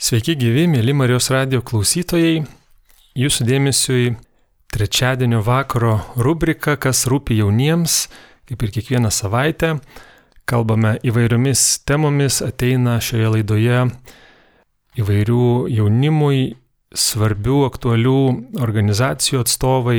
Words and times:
Sveiki 0.00 0.32
gyvi, 0.32 0.62
mėly 0.64 0.94
Marijos 0.96 1.26
radio 1.28 1.58
klausytojai. 1.60 2.38
Jūsų 3.20 3.44
dėmesiui 3.44 4.04
trečiadienio 4.72 5.42
vakaro 5.44 5.98
rubrika, 6.16 6.78
kas 6.80 7.02
rūpi 7.04 7.36
jauniems, 7.36 8.06
kaip 8.48 8.64
ir 8.64 8.72
kiekvieną 8.78 9.10
savaitę. 9.12 9.74
Kalbame 10.48 10.94
įvairiomis 11.04 11.82
temomis, 11.84 12.38
ateina 12.40 12.94
šioje 12.96 13.34
laidoje 13.34 13.82
įvairių 15.04 15.50
jaunimui 15.76 16.40
svarbių, 16.96 17.58
aktualių 17.68 18.16
organizacijų 18.56 19.42
atstovai, 19.44 19.98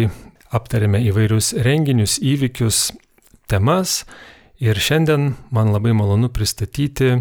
aptarėme 0.49 1.03
įvairius 1.11 1.53
renginius, 1.61 2.17
įvykius, 2.17 2.87
temas 3.45 3.99
ir 4.57 4.81
šiandien 4.81 5.35
man 5.53 5.69
labai 5.77 5.93
malonu 5.93 6.33
pristatyti 6.33 7.19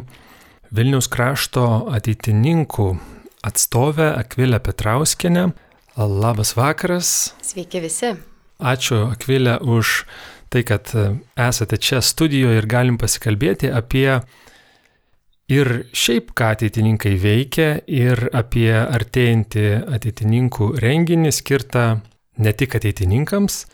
Vilniaus 0.71 1.09
krašto 1.11 1.64
ateitininkų 1.91 2.84
atstovę 3.43 4.12
Akvilę 4.14 4.61
Petrauskinę. 4.63 5.49
Labas 5.99 6.53
vakaras. 6.54 7.32
Sveiki 7.43 7.81
visi. 7.82 8.12
Ačiū 8.62 9.00
Akvilė 9.11 9.57
už 9.67 10.04
tai, 10.46 10.62
kad 10.62 10.93
esate 11.35 11.75
čia 11.75 11.98
studijoje 11.98 12.61
ir 12.61 12.68
galim 12.71 13.00
pasikalbėti 13.03 13.72
apie 13.75 14.21
ir 15.50 15.72
šiaip, 15.90 16.31
ką 16.39 16.53
ateitininkai 16.54 17.17
veikia, 17.18 17.82
ir 17.90 18.29
apie 18.31 18.71
artėjantį 18.71 19.67
ateitininkų 19.98 20.71
renginį 20.87 21.34
skirtą 21.34 21.84
ne 22.39 22.54
tik 22.54 22.79
ateitininkams, 22.79 23.64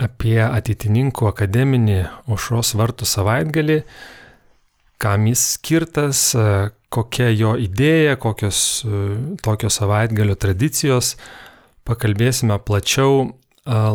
apie 0.00 0.40
ateitininkų 0.40 1.28
akademinį 1.34 2.00
aušros 2.32 2.72
vartų 2.80 3.12
savaitgalį, 3.12 3.80
kam 5.02 5.26
jis 5.26 5.42
skirtas, 5.56 6.20
e, 6.38 6.46
kokia 6.92 7.30
jo 7.34 7.56
idėja, 7.58 8.16
kokios 8.22 8.58
e, 8.86 9.02
tokio 9.42 9.70
savaitgalio 9.72 10.36
tradicijos. 10.38 11.16
Pakalbėsime 11.88 12.58
plačiau 12.62 13.24
e, 13.26 13.30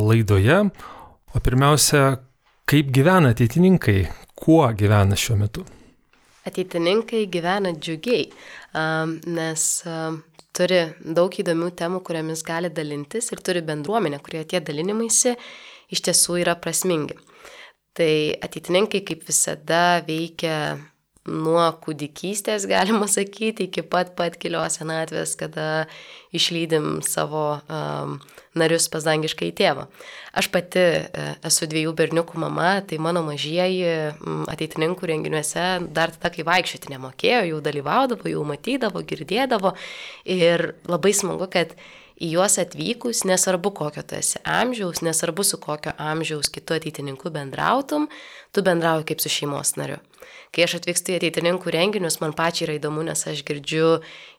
laidoje. 0.04 0.60
O 1.36 1.44
pirmiausia, 1.44 2.18
kaip 2.68 2.92
gyvena 2.96 3.32
ateitininkai, 3.36 4.02
kuo 4.36 4.66
gyvena 4.76 5.16
šiuo 5.20 5.38
metu? 5.40 5.64
Ateitininkai 6.48 7.26
gyvena 7.28 7.74
džiugiai, 7.76 8.30
nes 9.28 9.64
turi 10.56 10.78
daug 11.04 11.36
įdomių 11.44 11.68
temų, 11.76 12.00
kuriamis 12.08 12.44
gali 12.48 12.72
dalintis 12.72 13.28
ir 13.36 13.42
turi 13.44 13.60
bendruomenę, 13.68 14.22
kurie 14.24 14.46
tie 14.48 14.62
dalinimaisi 14.64 15.36
iš 15.92 16.04
tiesų 16.08 16.40
yra 16.46 16.56
prasmingi. 16.56 17.20
Tai 18.00 18.12
ateitininkai 18.48 19.04
kaip 19.04 19.28
visada 19.28 20.00
veikia 20.08 20.56
nuo 21.28 21.66
kūdikystės, 21.84 22.66
galima 22.70 23.08
sakyti, 23.12 23.68
iki 23.68 23.84
pat 23.86 24.14
pat 24.18 24.38
kelios 24.40 24.80
senatvės, 24.80 25.36
kada 25.40 25.86
išlydim 26.36 27.02
savo 27.06 27.60
um, 27.60 28.18
narius 28.58 28.88
pas 28.92 29.06
dangišką 29.06 29.50
į 29.50 29.54
tėvą. 29.60 29.86
Aš 30.40 30.50
pati 30.54 30.86
uh, 31.04 31.36
esu 31.48 31.68
dviejų 31.70 31.94
berniukų 32.00 32.40
mama, 32.42 32.72
tai 32.88 33.00
mano 33.04 33.24
mažieji 33.28 33.94
ateitininkų 34.52 35.12
renginiuose 35.12 35.68
dar 35.92 36.16
tada, 36.16 36.34
kai 36.34 36.48
vaikščioti 36.48 36.96
nemokėjo, 36.96 37.46
jau 37.52 37.62
dalyvaudavo, 37.64 38.32
jau 38.32 38.44
matydavo, 38.48 39.04
girdėdavo 39.08 39.76
ir 40.26 40.72
labai 40.88 41.14
smagu, 41.16 41.50
kad 41.52 41.76
į 42.18 42.32
juos 42.34 42.58
atvykus, 42.62 43.24
nesvarbu 43.30 43.72
kokio 43.78 44.04
tu 44.08 44.18
esi 44.18 44.42
amžiaus, 44.48 45.04
nesvarbu 45.06 45.46
su 45.46 45.60
kokio 45.62 45.94
amžiaus 46.02 46.50
kitu 46.54 46.78
ateitininku 46.78 47.30
bendrautum, 47.34 48.08
tu 48.52 48.64
bendrauji 48.66 49.12
kaip 49.12 49.22
su 49.22 49.34
šeimos 49.34 49.76
nariu. 49.78 50.02
Kai 50.56 50.66
aš 50.66 50.78
atvykstu 50.80 51.14
į 51.14 51.20
ateitininkų 51.20 51.72
renginius, 51.74 52.20
man 52.24 52.34
pačiai 52.38 52.68
yra 52.68 52.76
įdomu, 52.80 53.04
nes 53.06 53.24
aš 53.30 53.44
girdžiu 53.48 53.98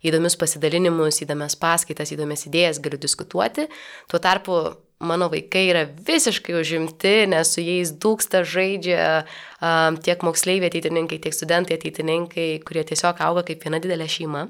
įdomius 0.09 0.39
pasidalinimus, 0.41 1.23
įdomias 1.25 1.57
paskaitas, 1.61 2.13
įdomias 2.15 2.47
idėjas, 2.49 2.81
galiu 2.83 3.01
diskutuoti. 3.03 3.69
Tuo 4.11 4.21
tarpu 4.23 4.59
mano 4.99 5.29
vaikai 5.31 5.69
yra 5.71 5.85
visiškai 5.87 6.57
užimti, 6.59 7.15
nes 7.31 7.55
su 7.55 7.63
jais 7.63 7.93
dūksta 8.03 8.43
žaidžia 8.49 9.03
um, 9.23 9.99
tiek 10.03 10.23
moksleiviai 10.27 10.73
ateitininkai, 10.73 11.21
tiek 11.23 11.37
studentai 11.37 11.79
ateitininkai, 11.79 12.49
kurie 12.67 12.85
tiesiog 12.89 13.21
auga 13.29 13.45
kaip 13.47 13.63
viena 13.63 13.81
didelė 13.83 14.09
šeima. 14.11 14.47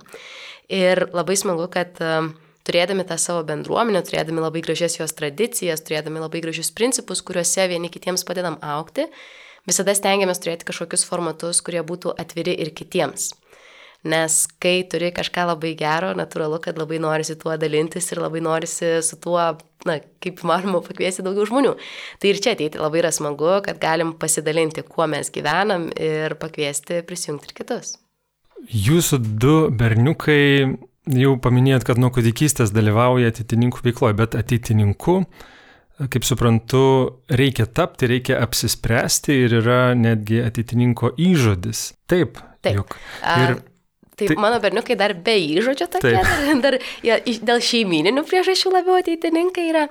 Ir 0.72 1.06
labai 1.16 1.36
smagu, 1.40 1.68
kad 1.72 2.00
um, 2.04 2.32
turėdami 2.68 3.04
tą 3.08 3.18
savo 3.20 3.42
bendruomenę, 3.48 4.02
turėdami 4.04 4.44
labai 4.44 4.62
gražias 4.64 4.98
jos 4.98 5.14
tradicijas, 5.16 5.84
turėdami 5.84 6.24
labai 6.24 6.42
gražius 6.44 6.72
principus, 6.76 7.22
kuriuose 7.24 7.68
vieni 7.70 7.92
kitiems 7.92 8.24
padedam 8.28 8.58
aukti, 8.64 9.08
visada 9.68 9.94
stengiamės 9.96 10.40
turėti 10.42 10.66
kažkokius 10.68 11.04
formatus, 11.08 11.60
kurie 11.64 11.84
būtų 11.86 12.14
atviri 12.18 12.56
ir 12.58 12.72
kitiems. 12.76 13.30
Nes 14.06 14.34
kai 14.62 14.84
turi 14.86 15.10
kažką 15.10 15.48
labai 15.48 15.72
gero, 15.78 16.12
natūralu, 16.14 16.60
kad 16.62 16.78
labai 16.78 17.00
norisi 17.02 17.34
tuo 17.38 17.56
dalintis 17.58 18.06
ir 18.12 18.20
labai 18.22 18.40
norisi 18.46 18.92
su 19.02 19.18
tuo, 19.18 19.40
na, 19.88 19.96
kaip 20.22 20.38
įmanoma, 20.44 20.80
pakviesti 20.86 21.24
daugiau 21.26 21.48
žmonių. 21.50 21.72
Tai 22.22 22.30
ir 22.30 22.38
čia 22.38 22.54
ateiti 22.54 22.78
labai 22.78 23.02
yra 23.02 23.10
smagu, 23.14 23.56
kad 23.66 23.80
galim 23.82 24.14
pasidalinti, 24.20 24.86
kuo 24.86 25.08
mes 25.10 25.32
gyvenam 25.34 25.88
ir 25.98 26.36
pakviesti 26.38 27.02
prisijungti 27.08 27.50
ir 27.50 27.58
kitus. 27.58 27.96
Jūsų 28.70 29.18
du 29.42 29.56
berniukai 29.74 30.78
jau 31.18 31.34
paminėjot, 31.42 31.86
kad 31.88 31.98
nuo 31.98 32.12
kūdikystės 32.14 32.70
dalyvauja 32.74 33.32
ateitininkų 33.32 33.82
veikloje, 33.82 34.18
bet 34.18 34.38
ateitininku 34.38 35.24
kaip 35.98 36.26
suprantu, 36.26 36.82
reikia 37.30 37.66
tapti, 37.66 38.06
reikia 38.10 38.38
apsispręsti 38.44 39.40
ir 39.46 39.58
yra 39.62 39.80
netgi 39.98 40.42
ateitininko 40.46 41.16
įžodis. 41.18 41.90
Taip. 42.10 42.38
Taip. 42.62 42.78
Juk. 42.80 42.98
Ir 43.22 43.58
Taip, 44.18 44.32
tai, 44.32 44.36
mano 44.42 44.56
berniukai 44.58 44.96
dar 44.98 45.12
be 45.14 45.36
įžodžio 45.38 45.86
tokie, 45.92 46.10
taip. 46.16 46.26
dar, 46.26 46.56
dar 46.64 46.76
ja, 47.06 47.18
dėl 47.22 47.60
šeimininių 47.62 48.24
priežasčių 48.26 48.72
labiau 48.74 48.96
ateitininkai 48.98 49.68
yra, 49.70 49.84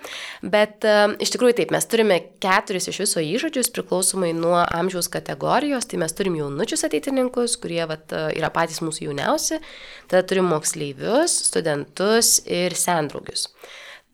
bet 0.43 0.83
uh, 0.83 1.13
iš 1.23 1.31
tikrųjų 1.31 1.55
taip, 1.61 1.71
mes 1.71 1.87
turime 1.87 2.17
keturis 2.43 2.89
iš 2.91 2.99
viso 3.05 3.23
įžodžius 3.23 3.71
priklausomai 3.71 4.33
nuo 4.35 4.59
amžiaus 4.59 5.07
kategorijos, 5.13 5.87
tai 5.87 6.01
mes 6.03 6.17
turim 6.17 6.35
jaunučius 6.41 6.83
ateitininkus, 6.89 7.55
kurie 7.63 7.79
vat, 7.87 8.11
yra 8.35 8.51
patys 8.51 8.83
mūsų 8.83 9.07
jauniausi, 9.07 9.61
tada 10.11 10.27
turim 10.27 10.51
moksleivius, 10.51 11.39
studentus 11.47 12.41
ir 12.43 12.75
sendraugius. 12.75 13.47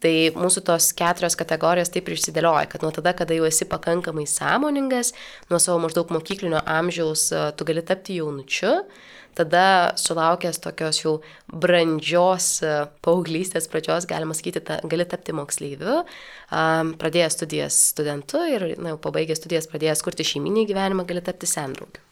Tai 0.03 0.11
mūsų 0.35 0.65
tos 0.67 0.89
keturios 0.99 1.37
kategorijos 1.39 1.91
taip 1.93 2.09
ir 2.09 2.17
išsidėlioja, 2.17 2.67
kad 2.73 2.83
nuo 2.83 2.91
tada, 2.91 3.13
kada 3.15 3.35
jau 3.37 3.47
esi 3.47 3.63
pakankamai 3.69 4.25
sąmoningas, 4.27 5.13
nuo 5.47 5.61
savo 5.63 5.79
maždaug 5.85 6.11
mokyklinio 6.11 6.59
amžiaus 6.67 7.29
e, 7.31 7.43
tu 7.55 7.67
gali 7.69 7.83
tapti 7.87 8.17
jaunučiu, 8.19 8.73
tada 9.39 9.93
sulaukęs 9.95 10.59
tokios 10.65 10.99
jau 11.05 11.13
brandžios 11.47 12.47
e, 12.67 12.73
paauglystės 13.05 13.69
pradžios, 13.71 14.09
galima 14.09 14.35
sakyti, 14.35 14.65
ta, 14.67 14.81
gali 14.83 15.07
tapti 15.07 15.35
moksleiviu, 15.39 16.01
pradėjęs 16.51 17.39
studijas 17.39 17.79
studentu 17.93 18.43
ir 18.51 18.73
na, 18.75 18.91
jau 18.93 18.99
pabaigęs 19.07 19.39
studijas 19.39 19.71
pradėjęs 19.71 20.03
kurti 20.03 20.27
šeiminį 20.33 20.67
gyvenimą, 20.73 21.07
gali 21.07 21.23
tapti 21.23 21.47
sendraugiu. 21.47 22.03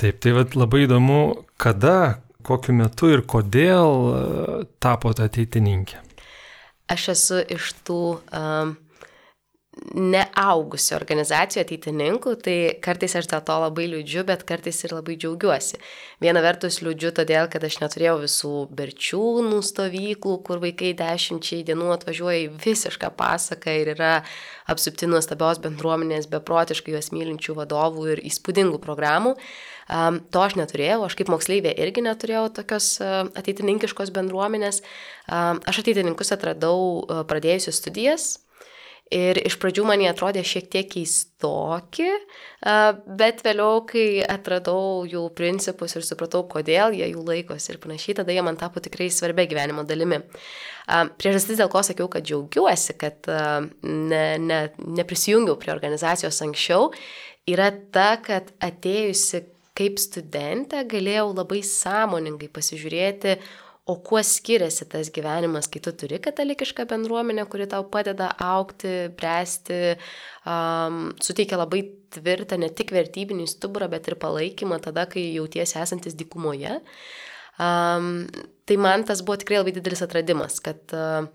Taip, 0.00 0.24
tai 0.24 0.32
vat, 0.36 0.56
labai 0.56 0.86
įdomu, 0.86 1.20
kada, 1.60 2.22
kokiu 2.48 2.80
metu 2.80 3.12
ir 3.12 3.26
kodėl 3.28 3.92
e, 4.08 4.58
tapote 4.80 5.28
ateitininkė. 5.28 6.05
Aš 6.92 7.08
esu 7.16 7.40
iš 7.50 7.72
tų 7.86 8.00
um, 8.16 8.76
neaugusių 9.96 10.94
organizacijų 10.96 11.62
ateitininkų, 11.62 12.32
tai 12.40 12.54
kartais 12.84 13.12
aš 13.18 13.28
dėl 13.28 13.42
to 13.44 13.56
labai 13.60 13.84
liūdžiu, 13.92 14.24
bet 14.28 14.44
kartais 14.48 14.78
ir 14.86 14.94
labai 14.96 15.18
džiaugiuosi. 15.20 15.80
Viena 16.24 16.40
vertus 16.44 16.80
liūdžiu 16.84 17.12
todėl, 17.18 17.50
kad 17.52 17.64
aš 17.66 17.78
neturėjau 17.82 18.16
visų 18.22 18.54
berčiūnų 18.78 19.60
stovyklų, 19.68 20.38
kur 20.48 20.62
vaikai 20.64 20.94
dešimčiai 20.96 21.64
dienų 21.68 21.92
atvažiuoja 21.98 22.46
į 22.46 22.50
visišką 22.64 23.12
pasaką 23.20 23.76
ir 23.82 23.92
yra 23.96 24.14
apsupti 24.72 25.08
nuostabios 25.10 25.60
bendruomenės, 25.64 26.30
beprotiškai 26.32 26.96
juos 26.96 27.12
mylinčių 27.12 27.60
vadovų 27.60 28.12
ir 28.14 28.24
įspūdingų 28.32 28.80
programų. 28.82 29.36
Um, 29.86 30.18
to 30.34 30.42
aš 30.42 30.56
neturėjau, 30.58 31.04
aš 31.06 31.14
kaip 31.18 31.30
moksleivė 31.30 31.70
irgi 31.78 32.02
neturėjau 32.02 32.48
tokios 32.56 32.96
uh, 32.98 33.28
ateitininkiškos 33.38 34.10
bendruomenės. 34.16 34.82
Um, 35.30 35.62
aš 35.62 35.84
ateitininkus 35.84 36.34
atradau 36.34 37.04
uh, 37.04 37.22
pradėjusi 37.28 37.74
studijas. 37.74 38.34
Ir 39.14 39.38
iš 39.38 39.54
pradžių 39.62 39.84
man 39.86 40.00
jie 40.02 40.08
atrodė 40.10 40.42
šiek 40.42 40.64
tiek 40.66 40.88
keistoki, 40.90 42.08
bet 43.20 43.44
vėliau, 43.46 43.84
kai 43.86 44.24
atradau 44.26 45.04
jų 45.06 45.22
principus 45.38 45.94
ir 45.94 46.02
supratau, 46.02 46.42
kodėl 46.50 46.96
jie 46.98 47.12
jų 47.12 47.22
laikosi 47.28 47.70
ir 47.70 47.78
panašiai, 47.84 48.16
tada 48.18 48.34
jie 48.34 48.42
man 48.42 48.58
tapo 48.58 48.82
tikrai 48.82 49.06
svarbia 49.14 49.46
gyvenimo 49.46 49.86
dalimi. 49.86 50.18
Priežastis, 51.22 51.54
dėl 51.60 51.70
ko 51.70 51.84
sakiau, 51.86 52.10
kad 52.10 52.26
džiaugiuosi, 52.26 52.98
kad 52.98 53.30
ne, 53.86 54.24
ne, 54.42 54.60
neprisijungiau 54.98 55.54
prie 55.62 55.70
organizacijos 55.76 56.42
anksčiau, 56.42 56.90
yra 57.46 57.70
ta, 57.94 58.16
kad 58.26 58.50
atėjusi 58.58 59.44
kaip 59.76 60.00
studentė 60.00 60.82
galėjau 60.88 61.30
labai 61.34 61.62
sąmoningai 61.66 62.48
pasižiūrėti, 62.52 63.36
o 63.86 63.94
kuo 64.02 64.18
skiriasi 64.18 64.88
tas 64.90 65.12
gyvenimas, 65.14 65.68
kai 65.70 65.78
tu 65.84 65.92
turi 65.94 66.18
katalikišką 66.22 66.88
bendruomenę, 66.90 67.44
kuri 67.50 67.68
tau 67.70 67.84
padeda 67.86 68.32
aukti, 68.42 69.12
bręsti, 69.14 69.78
um, 70.42 71.12
suteikia 71.22 71.60
labai 71.60 71.84
tvirtą 72.16 72.58
ne 72.58 72.72
tik 72.74 72.90
vertybinį 72.96 73.46
stuburą, 73.52 73.86
bet 73.92 74.10
ir 74.10 74.18
palaikymą 74.22 74.80
tada, 74.82 75.06
kai 75.10 75.28
jautiesi 75.36 75.78
esantis 75.78 76.18
dykumoje. 76.18 76.80
Um, 77.62 78.26
tai 78.66 78.76
man 78.80 79.06
tas 79.06 79.22
buvo 79.22 79.38
tikrai 79.40 79.62
labai 79.62 79.76
didelis 79.78 80.02
atradimas, 80.02 80.58
kad 80.64 80.82
uh, 80.96 81.30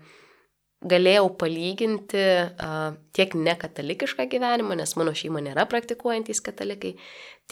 galėjau 0.92 1.30
palyginti 1.40 2.22
uh, 2.44 2.92
tiek 3.16 3.32
nekatalikišką 3.38 4.26
gyvenimą, 4.28 4.76
nes 4.78 4.92
mano 5.00 5.16
šeima 5.16 5.40
nėra 5.40 5.64
praktikuojantys 5.70 6.44
katalikai, 6.44 6.98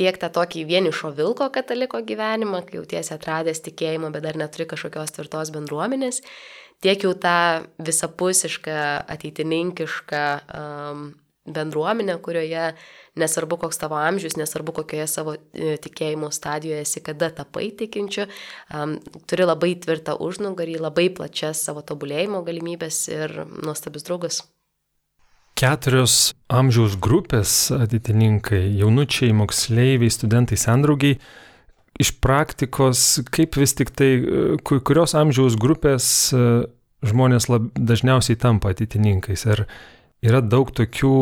tiek 0.00 0.16
tą 0.20 0.30
tokį 0.32 0.64
vienišo 0.68 1.12
vilko 1.16 1.50
kataliko 1.52 2.00
gyvenimą, 2.06 2.64
kai 2.66 2.80
jautiesi 2.80 3.12
atradęs 3.16 3.60
tikėjimą, 3.66 4.12
bet 4.14 4.24
dar 4.24 4.38
neturi 4.40 4.66
kažkokios 4.70 5.12
tvirtos 5.16 5.52
bendruomenės, 5.52 6.22
tiek 6.80 7.04
jau 7.04 7.12
tą 7.20 7.66
visapusišką, 7.84 8.78
ateitininkišką 9.14 10.22
um, 10.56 11.10
bendruomenę, 11.50 12.16
kurioje 12.24 12.70
nesvarbu 13.20 13.58
koks 13.64 13.80
tavo 13.80 13.98
amžius, 13.98 14.36
nesvarbu 14.40 14.72
kokioje 14.80 15.06
savo 15.10 15.34
e, 15.34 15.74
tikėjimo 15.82 16.30
stadijoje 16.32 16.84
esi, 16.84 17.02
kada 17.04 17.30
tapai 17.34 17.70
tikinčiu, 17.76 18.28
um, 18.76 18.96
turi 19.28 19.48
labai 19.48 19.74
tvirtą 19.82 20.16
užnugarį, 20.22 20.78
labai 20.80 21.08
plačias 21.16 21.64
savo 21.66 21.84
tobulėjimo 21.86 22.44
galimybės 22.46 23.02
ir 23.12 23.36
nuostabius 23.50 24.06
draugus. 24.08 24.44
Keturios 25.60 26.32
amžiaus 26.48 26.94
grupės 26.96 27.68
atitinkai- 27.76 28.62
jaunučiai, 28.80 29.34
moksleiviai, 29.36 30.08
studentai, 30.08 30.56
sendraugiai. 30.56 31.18
Iš 32.00 32.14
praktikos, 32.24 33.20
kaip 33.28 33.56
vis 33.60 33.74
tik 33.76 33.90
tai, 33.92 34.24
kurios 34.64 35.12
amžiaus 35.12 35.58
grupės 35.60 36.32
e, 36.32 36.64
žmonės 37.04 37.50
lab, 37.52 37.68
dažniausiai 37.76 38.38
tampa 38.40 38.72
atitininkais? 38.72 39.46
Ar 39.46 39.66
Yra 40.20 40.42
daug 40.44 40.68
tokių 40.76 41.14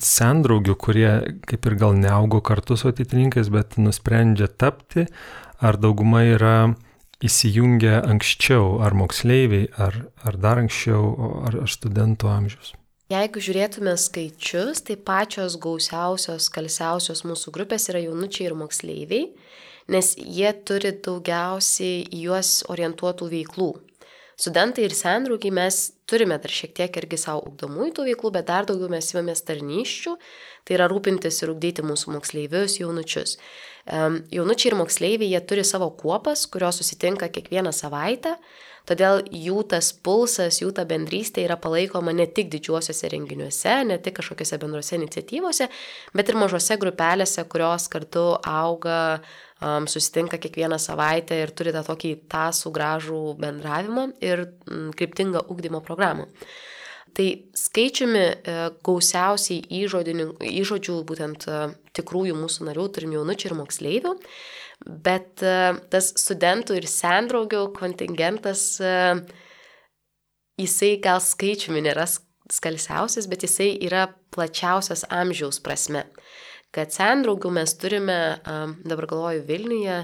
sendraugių, 0.00 0.74
kurie 0.80 1.10
kaip 1.44 1.66
ir 1.68 1.74
gal 1.76 1.92
neaugo 1.92 2.40
kartu 2.40 2.78
su 2.80 2.88
atitininkais, 2.88 3.50
bet 3.52 3.76
nusprendžia 3.76 4.48
tapti, 4.48 5.04
ar 5.60 5.76
dauguma 5.76 6.22
yra 6.24 6.54
įsijungę 7.20 7.98
anksčiau, 8.08 8.78
ar 8.80 8.96
moksleiviai, 8.96 9.68
ar, 9.76 10.00
ar 10.24 10.40
dar 10.40 10.62
anksčiau, 10.64 11.12
ar, 11.44 11.60
ar 11.66 11.72
studentų 11.76 12.32
amžius. 12.32 12.77
Jeigu 13.08 13.40
žiūrėtume 13.40 13.94
skaičius, 13.96 14.82
tai 14.84 14.98
pačios 15.00 15.54
gausiausios, 15.64 16.50
kalsiausios 16.52 17.22
mūsų 17.24 17.54
grupės 17.56 17.88
yra 17.88 18.02
jaunučiai 18.02 18.50
ir 18.50 18.54
moksleiviai, 18.60 19.30
nes 19.88 20.10
jie 20.20 20.50
turi 20.68 20.90
daugiausiai 20.92 22.02
juos 22.12 22.66
orientuotų 22.68 23.30
veiklų. 23.32 23.70
Studentai 24.36 24.84
ir 24.90 24.96
senrūkiai 24.98 25.54
mes 25.56 25.78
turime 26.08 26.38
dar 26.40 26.52
šiek 26.52 26.72
tiek 26.76 27.00
irgi 27.00 27.18
savo 27.20 27.42
ugdomųjų 27.50 27.94
tų 27.98 28.06
veiklų, 28.08 28.32
bet 28.38 28.48
dar 28.48 28.68
daugiau 28.68 28.90
mes 28.92 29.10
įmamės 29.12 29.44
tarnyščių, 29.48 30.14
tai 30.64 30.78
yra 30.78 30.88
rūpintis 30.90 31.42
ir 31.44 31.52
ugdyti 31.52 31.84
mūsų 31.86 32.14
moksleivius, 32.16 32.78
jaunučius. 32.80 33.36
Jaunučiai 33.88 34.72
ir 34.72 34.78
moksleiviai, 34.80 35.30
jie 35.32 35.42
turi 35.48 35.64
savo 35.64 35.90
kuopas, 35.96 36.46
kurios 36.52 36.80
susitinka 36.80 37.30
kiekvieną 37.32 37.72
savaitę, 37.76 38.34
todėl 38.88 39.22
jų 39.32 39.62
tas 39.68 39.90
pulsas, 39.92 40.60
jų 40.62 40.70
ta 40.76 40.84
bendrystė 40.88 41.44
yra 41.44 41.58
palaikoma 41.60 42.14
ne 42.16 42.24
tik 42.28 42.48
didžiuosiuose 42.52 43.10
renginiuose, 43.12 43.74
ne 43.88 43.98
tik 44.00 44.16
kažkokiose 44.20 44.60
bendrose 44.60 44.96
iniciatyvose, 44.96 45.68
bet 46.16 46.32
ir 46.32 46.40
mažose 46.40 46.78
grupelėse, 46.80 47.44
kurios 47.52 47.88
kartu 47.92 48.30
auga 48.48 49.20
um, 49.60 49.86
susitinka 49.90 50.38
kiekvieną 50.38 50.78
savaitę 50.78 51.38
ir 51.42 51.52
turi 51.56 51.74
tą 51.74 51.84
tokį 51.86 52.14
tasų 52.30 52.72
gražų 52.74 53.22
bendravimą 53.42 54.08
ir 54.24 54.46
mm, 54.46 54.90
kryptingą 54.98 55.46
ugdymo 55.52 55.82
programą. 55.84 56.28
Tai 57.18 57.26
skaičiumi 57.56 58.20
e, 58.22 58.54
gausiausiai 58.84 59.64
įžodžių, 59.80 60.96
būtent 61.08 61.48
e, 61.50 61.56
tikrųjų 61.98 62.36
mūsų 62.38 62.68
narių, 62.68 62.84
turim 62.94 63.16
jaunučių 63.16 63.48
ir 63.48 63.56
moksleivių, 63.58 64.12
bet 65.06 65.42
e, 65.42 65.56
tas 65.90 66.12
studentų 66.20 66.78
ir 66.78 66.86
sendraugių 66.86 67.64
kontingentas, 67.74 68.62
jisai 70.58 70.92
gal 71.02 71.18
skaičiumi 71.24 71.82
nėra 71.88 72.06
skalsiausias, 72.06 73.26
bet 73.26 73.48
jisai 73.48 73.72
yra 73.88 74.06
plačiausias 74.34 75.02
amžiaus 75.10 75.58
prasme 75.64 76.06
kad 76.78 76.94
sendraugių 76.94 77.52
mes 77.58 77.74
turime, 77.82 78.18
dabar 78.86 79.10
galvoju, 79.10 79.44
Vilniuje, 79.48 80.02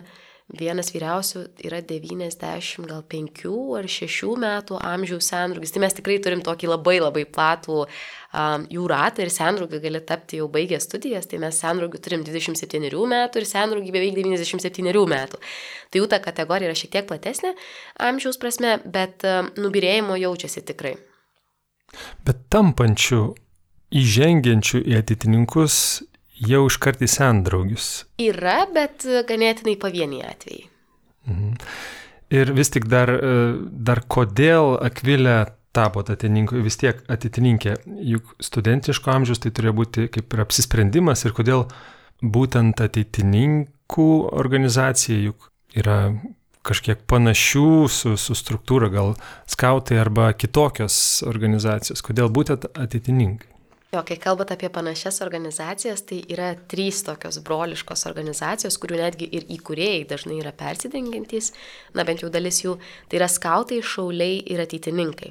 vienas 0.53 0.91
vyriausių 0.93 1.41
yra 1.65 1.79
90, 1.81 2.85
gal 2.89 3.01
5 3.09 3.45
ar 3.79 3.87
6 3.89 4.35
metų 4.43 4.77
amžiaus 4.77 5.31
sendraugis. 5.31 5.73
Tai 5.73 5.81
mes 5.85 5.97
tikrai 5.97 6.19
turim 6.23 6.43
tokį 6.45 6.69
labai 6.69 6.99
labai 7.01 7.25
platų 7.25 7.79
um, 7.85 8.67
jų 8.69 8.85
ratą 8.91 9.25
ir 9.25 9.33
sendraugiai 9.33 9.81
gali 9.87 10.03
tapti 10.05 10.43
jau 10.43 10.51
baigę 10.53 10.81
studijas, 10.85 11.31
tai 11.31 11.41
mes 11.43 11.57
sendraugių 11.65 12.03
turim 12.05 12.27
27 12.29 12.93
metų 13.15 13.41
ir 13.41 13.49
sendraugiai 13.49 13.97
beveik 13.97 14.19
97 14.21 14.93
metų. 15.15 15.41
Tai 15.89 16.03
jų 16.03 16.11
ta 16.13 16.21
kategorija 16.21 16.69
yra 16.69 16.77
šiek 16.77 16.93
tiek 16.93 17.09
platesnė 17.09 17.55
amžiaus 18.05 18.41
prasme, 18.41 18.77
bet 18.85 19.25
um, 19.25 19.49
nubirėjimo 19.57 20.21
jaučiasi 20.21 20.65
tikrai. 20.69 20.99
Bet 22.27 22.51
tampančių, 22.53 23.23
įžengiančių 23.95 24.85
į 24.91 24.99
atitininkus 24.99 25.77
jau 26.51 26.65
iškart 26.69 27.03
į 27.05 27.11
sendraugius. 27.11 27.91
Yra, 28.23 28.65
bet 28.75 29.07
ganėtinai 29.29 29.77
pavieniai 29.81 30.31
atvejai. 30.31 30.65
Mhm. 31.31 31.59
Ir 32.35 32.51
vis 32.57 32.73
tik 32.73 32.89
dar, 32.91 33.11
dar 33.71 34.01
kodėl 34.11 34.75
Akvilė 34.83 35.45
tapo 35.75 36.03
atitininkų, 36.05 36.63
vis 36.65 36.79
tiek 36.81 37.03
atitininkė, 37.11 37.77
juk 38.07 38.35
studentiško 38.43 39.13
amžiaus 39.13 39.43
tai 39.43 39.53
turėjo 39.55 39.75
būti 39.81 40.07
kaip 40.15 40.35
ir 40.35 40.45
apsisprendimas 40.45 41.25
ir 41.27 41.35
kodėl 41.37 41.67
būtent 42.23 42.81
ateitininkų 42.85 44.09
organizacija, 44.33 45.19
juk 45.29 45.51
yra 45.77 45.99
kažkiek 46.65 47.03
panašių 47.11 47.69
su, 47.93 48.15
su 48.17 48.37
struktūra, 48.39 48.89
gal 48.93 49.15
skautai 49.51 49.99
arba 50.01 50.31
kitokios 50.33 50.97
organizacijos, 51.29 52.03
kodėl 52.07 52.31
būtent 52.33 52.71
ateitininkai. 52.73 53.51
Jo, 53.95 54.01
kai 54.03 54.17
kalbate 54.19 54.57
apie 54.57 54.67
panašias 54.75 55.21
organizacijas, 55.23 56.01
tai 56.09 56.17
yra 56.35 56.49
trys 56.73 57.05
tokios 57.07 57.37
broliškos 57.47 58.01
organizacijos, 58.11 58.75
kurių 58.83 58.97
netgi 58.99 59.29
ir 59.39 59.45
įkūrėjai 59.55 60.01
dažnai 60.11 60.41
yra 60.41 60.51
persidengiantys, 60.51 61.53
na 61.95 62.03
bent 62.09 62.25
jau 62.25 62.31
dalis 62.35 62.59
jų, 62.65 62.75
tai 63.07 63.21
yra 63.21 63.29
skautai, 63.31 63.79
šauliai 63.87 64.41
ir 64.51 64.65
ateitininkai. 64.65 65.31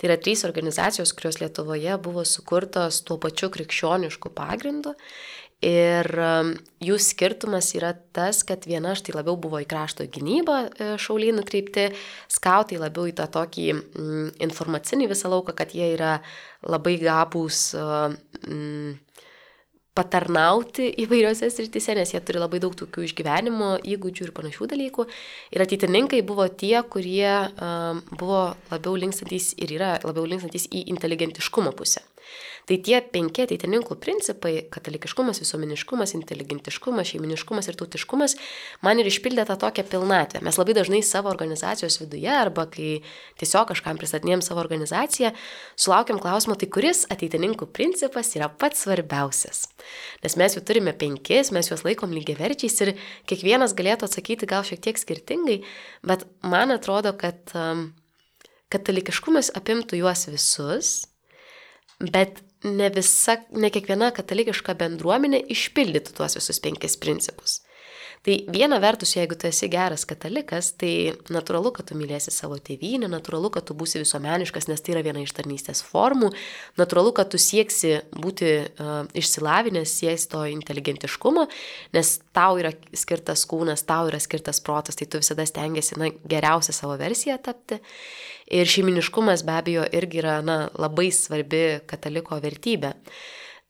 Tai 0.00 0.08
yra 0.08 0.16
trys 0.18 0.42
organizacijos, 0.48 1.12
kurios 1.14 1.38
Lietuvoje 1.38 1.94
buvo 2.02 2.24
sukurtos 2.26 2.98
tuo 3.06 3.20
pačiu 3.22 3.52
krikščionišku 3.54 4.34
pagrindu 4.34 4.96
Ir 5.60 6.06
um, 6.16 6.54
jų 6.80 6.94
skirtumas 7.04 7.66
yra 7.76 7.90
tas, 8.16 8.38
kad 8.48 8.64
viena 8.64 8.94
štai 8.96 9.12
labiau 9.12 9.36
buvo 9.36 9.58
į 9.60 9.66
krašto 9.68 10.06
gynybą 10.08 10.56
e, 10.64 10.86
šauliai 10.96 11.34
nukreipti, 11.36 11.90
skautai 12.32 12.78
labiau 12.80 13.04
į 13.10 13.12
tą 13.18 13.26
tokį 13.28 13.66
mm, 13.74 14.30
informacinį 14.46 15.10
visą 15.10 15.28
lauką, 15.28 15.52
kad 15.58 15.74
jie 15.76 15.90
yra 15.98 16.14
labai 16.64 16.94
gabūs 17.02 17.60
mm, 17.76 18.94
patarnauti 20.00 20.88
įvairiose 21.04 21.52
srityse, 21.52 21.92
nes 21.98 22.14
jie 22.14 22.24
turi 22.24 22.40
labai 22.40 22.62
daug 22.64 22.80
tokių 22.80 23.04
išgyvenimo 23.10 23.74
įgūdžių 23.84 24.30
ir 24.30 24.34
panašių 24.40 24.70
dalykų. 24.72 25.06
Ir 25.52 25.66
ateitininkai 25.66 26.22
buvo 26.24 26.48
tie, 26.48 26.78
kurie 26.88 27.28
um, 27.36 28.00
buvo 28.14 28.46
labiau 28.72 28.96
linkstantis 28.96 29.52
ir 29.60 29.76
yra 29.76 29.98
labiau 30.08 30.24
linkstantis 30.24 30.70
į 30.72 30.86
inteligentiškumo 30.94 31.76
pusę. 31.76 32.00
Tai 32.68 32.76
tie 32.84 33.00
penki 33.02 33.44
ateitininkų 33.46 33.96
principai- 34.02 34.66
katalikiškumas, 34.74 35.40
visuomeniškumas, 35.40 36.14
inteligentiškumas, 36.14 37.08
šeiminiškumas 37.12 37.68
ir 37.68 37.74
tautiškumas- 37.74 38.36
man 38.84 38.98
ir 38.98 39.06
išpildė 39.06 39.46
tą 39.46 39.56
tokią 39.56 39.84
pilnatvę. 39.84 40.42
Mes 40.42 40.56
labai 40.56 40.74
dažnai 40.74 41.02
savo 41.02 41.30
organizacijos 41.30 41.98
viduje 41.98 42.28
arba 42.28 42.66
kai 42.66 43.02
tiesiog 43.38 43.68
kažkam 43.68 43.98
pristatinėjom 43.98 44.42
savo 44.42 44.60
organizaciją, 44.60 45.32
sulaukiam 45.76 46.18
klausimo, 46.20 46.56
tai 46.56 46.66
kuris 46.68 47.06
ateitininkų 47.06 47.66
principas 47.72 48.34
yra 48.36 48.48
pats 48.48 48.84
svarbiausias. 48.84 49.68
Nes 50.22 50.36
mes 50.36 50.54
jų 50.56 50.64
turime 50.64 50.92
penkis, 50.92 51.50
mes 51.52 51.68
juos 51.68 51.82
laikom 51.82 52.12
lygiaverčiais 52.12 52.80
ir 52.80 52.94
kiekvienas 53.26 53.74
galėtų 53.74 54.08
atsakyti 54.08 54.46
gal 54.46 54.62
šiek 54.62 54.80
tiek 54.80 54.96
skirtingai, 54.96 55.62
bet 56.02 56.24
man 56.42 56.70
atrodo, 56.70 57.12
kad 57.16 57.36
um, 57.54 57.92
katalikiškumas 58.70 59.52
apimtų 59.58 60.00
juos 60.00 60.26
visus, 60.30 60.92
bet 62.00 62.42
ne 62.64 62.90
visa, 62.94 63.38
ne 63.52 63.70
kiekviena 63.72 64.10
katalikiška 64.16 64.74
bendruomenė 64.80 65.42
išpildytų 65.54 66.16
tuos 66.18 66.36
visus 66.38 66.60
penkis 66.60 66.98
principus. 67.00 67.60
Tai 68.20 68.34
viena 68.52 68.76
vertus, 68.76 69.14
jeigu 69.16 69.32
tu 69.40 69.46
esi 69.48 69.64
geras 69.72 70.02
katalikas, 70.04 70.74
tai 70.76 71.14
natūralu, 71.32 71.70
kad 71.72 71.86
tu 71.88 71.94
mylėsi 71.96 72.28
savo 72.34 72.58
tėvynę, 72.60 73.08
natūralu, 73.08 73.48
kad 73.54 73.64
tu 73.64 73.72
būsi 73.72 74.02
visuomeniškas, 74.02 74.66
nes 74.68 74.82
tai 74.84 74.92
yra 74.92 75.00
viena 75.06 75.22
iš 75.24 75.32
tarnystės 75.38 75.80
formų, 75.88 76.28
natūralu, 76.76 77.14
kad 77.16 77.30
tu 77.32 77.40
sieksi 77.40 77.94
būti 78.12 78.50
uh, 78.60 79.06
išsilavinęs, 79.16 79.94
sieks 80.02 80.28
to 80.34 80.42
inteligentiškumo, 80.52 81.46
nes 81.96 82.10
tau 82.36 82.58
yra 82.60 82.74
skirtas 82.92 83.46
kūnas, 83.48 83.86
tau 83.88 84.10
yra 84.10 84.20
skirtas 84.20 84.60
protas, 84.66 85.00
tai 85.00 85.08
tu 85.08 85.22
visada 85.22 85.46
stengiasi 85.48 85.96
na, 85.96 86.10
geriausią 86.20 86.74
savo 86.76 86.98
versiją 87.00 87.38
tapti. 87.40 87.80
Ir 88.52 88.68
šeiminiškumas 88.68 89.46
be 89.48 89.56
abejo 89.62 89.86
irgi 89.96 90.20
yra 90.20 90.36
na, 90.44 90.58
labai 90.76 91.08
svarbi 91.08 91.80
kataliko 91.88 92.36
vertybė. 92.44 92.92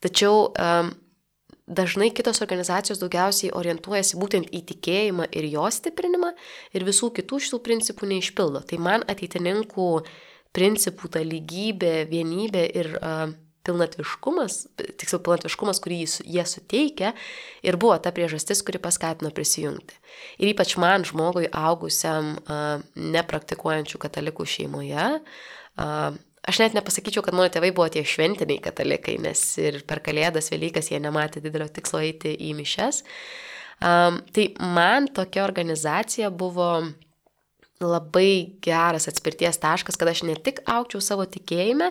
Tačiau 0.02 0.49
um, 0.50 0.90
dažnai 1.71 2.11
kitos 2.15 2.43
organizacijos 2.45 3.00
daugiausiai 3.03 3.53
orientuojasi 3.57 4.19
būtent 4.21 4.50
į 4.50 4.65
tikėjimą 4.73 5.29
ir 5.31 5.47
jo 5.53 5.69
stiprinimą 5.71 6.33
ir 6.75 6.87
visų 6.89 7.12
kitų 7.19 7.39
šitų 7.47 7.62
principų 7.67 8.11
neišpildo. 8.15 8.65
Tai 8.67 8.81
man 8.83 9.07
ateitininkų 9.11 9.91
principų 10.57 11.12
ta 11.15 11.23
lygybė, 11.23 11.95
vienybė 12.11 12.65
ir 12.81 12.97
uh, 12.99 13.31
pilnatviškumas, 13.67 14.57
tiksliau 14.99 15.21
pilnatviškumas, 15.25 15.81
kurį 15.85 16.00
jie 16.25 16.45
suteikia 16.49 17.12
ir 17.67 17.79
buvo 17.81 17.97
ta 18.03 18.12
priežastis, 18.17 18.62
kuri 18.65 18.81
paskatino 18.83 19.33
prisijungti. 19.37 19.99
Ir 20.41 20.53
ypač 20.55 20.77
man, 20.81 21.05
žmogui 21.09 21.50
augusiam 21.53 22.39
nepraktikuojančių 22.97 24.00
katalikų 24.00 24.49
šeimoje, 24.49 25.07
aš 26.49 26.62
net 26.62 26.76
nepasakyčiau, 26.76 27.25
kad 27.26 27.37
mano 27.37 27.50
tėvai 27.52 27.73
buvo 27.76 27.88
tie 27.92 28.04
šventiniai 28.06 28.62
katalikai, 28.64 29.18
nes 29.23 29.42
ir 29.61 29.82
per 29.88 30.02
Kalėdas, 30.04 30.50
Velykas 30.52 30.90
jie 30.92 31.00
nematė 31.02 31.42
didelio 31.44 31.68
tikslo 31.68 32.02
eiti 32.04 32.35
į 32.35 32.54
mišes. 32.59 33.04
Um, 33.80 34.20
tai 34.35 34.50
man 34.61 35.09
tokia 35.16 35.44
organizacija 35.47 36.28
buvo 36.30 36.70
labai 37.80 38.59
geras 38.61 39.09
atspirties 39.09 39.56
taškas, 39.61 39.97
kad 39.97 40.11
aš 40.12 40.25
ne 40.28 40.37
tik 40.37 40.61
aukčiau 40.68 41.00
savo 41.00 41.25
tikėjime, 41.25 41.88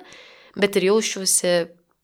bet 0.59 0.77
ir 0.77 0.91
jausčiausi 0.91 1.53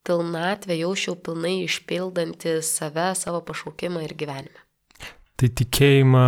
pilnatvę, 0.05 0.77
jausčiau 0.79 1.17
pilnai 1.21 1.59
išpildanti 1.65 2.59
save, 2.65 3.11
savo 3.17 3.41
pašaukimą 3.45 4.03
ir 4.05 4.15
gyvenimą. 4.17 4.61
Tai 5.35 5.49
tikėjimą 5.59 6.25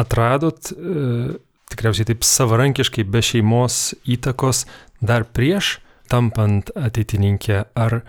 atradot 0.00 0.72
e, 0.72 1.38
tikriausiai 1.70 2.10
taip 2.12 2.24
savarankiškai 2.26 3.06
be 3.08 3.22
šeimos 3.24 3.82
įtakos 4.04 4.64
dar 5.00 5.24
prieš 5.24 5.78
tampant 6.10 6.72
ateitininkė 6.76 7.62
ar 7.78 8.02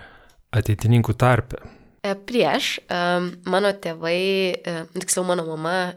ateitininkų 0.57 1.15
tarpe? 1.21 1.61
E, 2.01 2.15
prieš 2.17 2.79
mano 3.45 3.69
tėvai, 3.77 4.21
e, 4.57 4.71
tiksliau 4.95 5.21
mano 5.27 5.43
mama, 5.45 5.93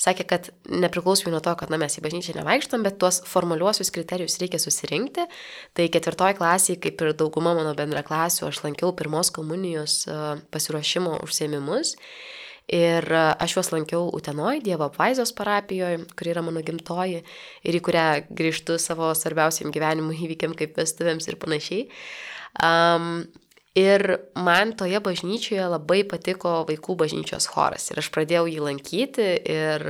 sakė, 0.00 0.26
kad 0.28 0.50
nepriklausomai 0.68 1.32
nuo 1.32 1.40
to, 1.44 1.54
kad 1.56 1.72
na, 1.72 1.78
mes 1.80 1.96
į 1.96 2.04
bažnyčią 2.04 2.34
nevaikštam, 2.36 2.84
bet 2.84 2.98
tuos 3.00 3.22
formaliuosius 3.30 3.92
kriterijus 3.96 4.36
reikia 4.42 4.60
susirinkti. 4.60 5.24
Tai 5.72 5.86
ketvirtoji 5.94 6.36
klasė, 6.36 6.76
kaip 6.84 7.00
ir 7.00 7.14
dauguma 7.16 7.54
mano 7.56 7.72
bendraklasių, 7.78 8.50
aš 8.50 8.60
lankiau 8.66 8.92
pirmos 8.98 9.32
komunijos 9.32 10.02
e, 10.04 10.18
pasiruošimo 10.52 11.16
užsiemimus. 11.24 11.96
Ir 12.70 13.06
aš 13.10 13.56
juos 13.56 13.72
lankiau 13.74 14.06
Utenoj, 14.14 14.60
Dievo 14.62 14.86
apvaizos 14.86 15.32
parapijoje, 15.34 16.04
kuri 16.14 16.30
yra 16.30 16.44
mano 16.46 16.62
gimtoji 16.62 17.22
ir 17.66 17.78
į 17.78 17.82
kurią 17.82 18.06
grįžtu 18.30 18.78
savo 18.78 19.10
svarbiausiam 19.18 19.74
gyvenimo 19.74 20.14
įvykiam 20.14 20.54
kaip 20.58 20.78
vestuvėms 20.78 21.26
ir 21.26 21.38
panašiai. 21.42 21.88
Um, 22.62 23.24
Ir 23.78 24.02
man 24.34 24.72
toje 24.74 24.98
bažnyčioje 24.98 25.62
labai 25.70 26.00
patiko 26.02 26.64
vaikų 26.66 26.96
bažnyčios 27.04 27.46
choras. 27.52 27.84
Ir 27.92 28.00
aš 28.02 28.08
pradėjau 28.10 28.48
jį 28.50 28.64
lankyti 28.64 29.26
ir 29.46 29.84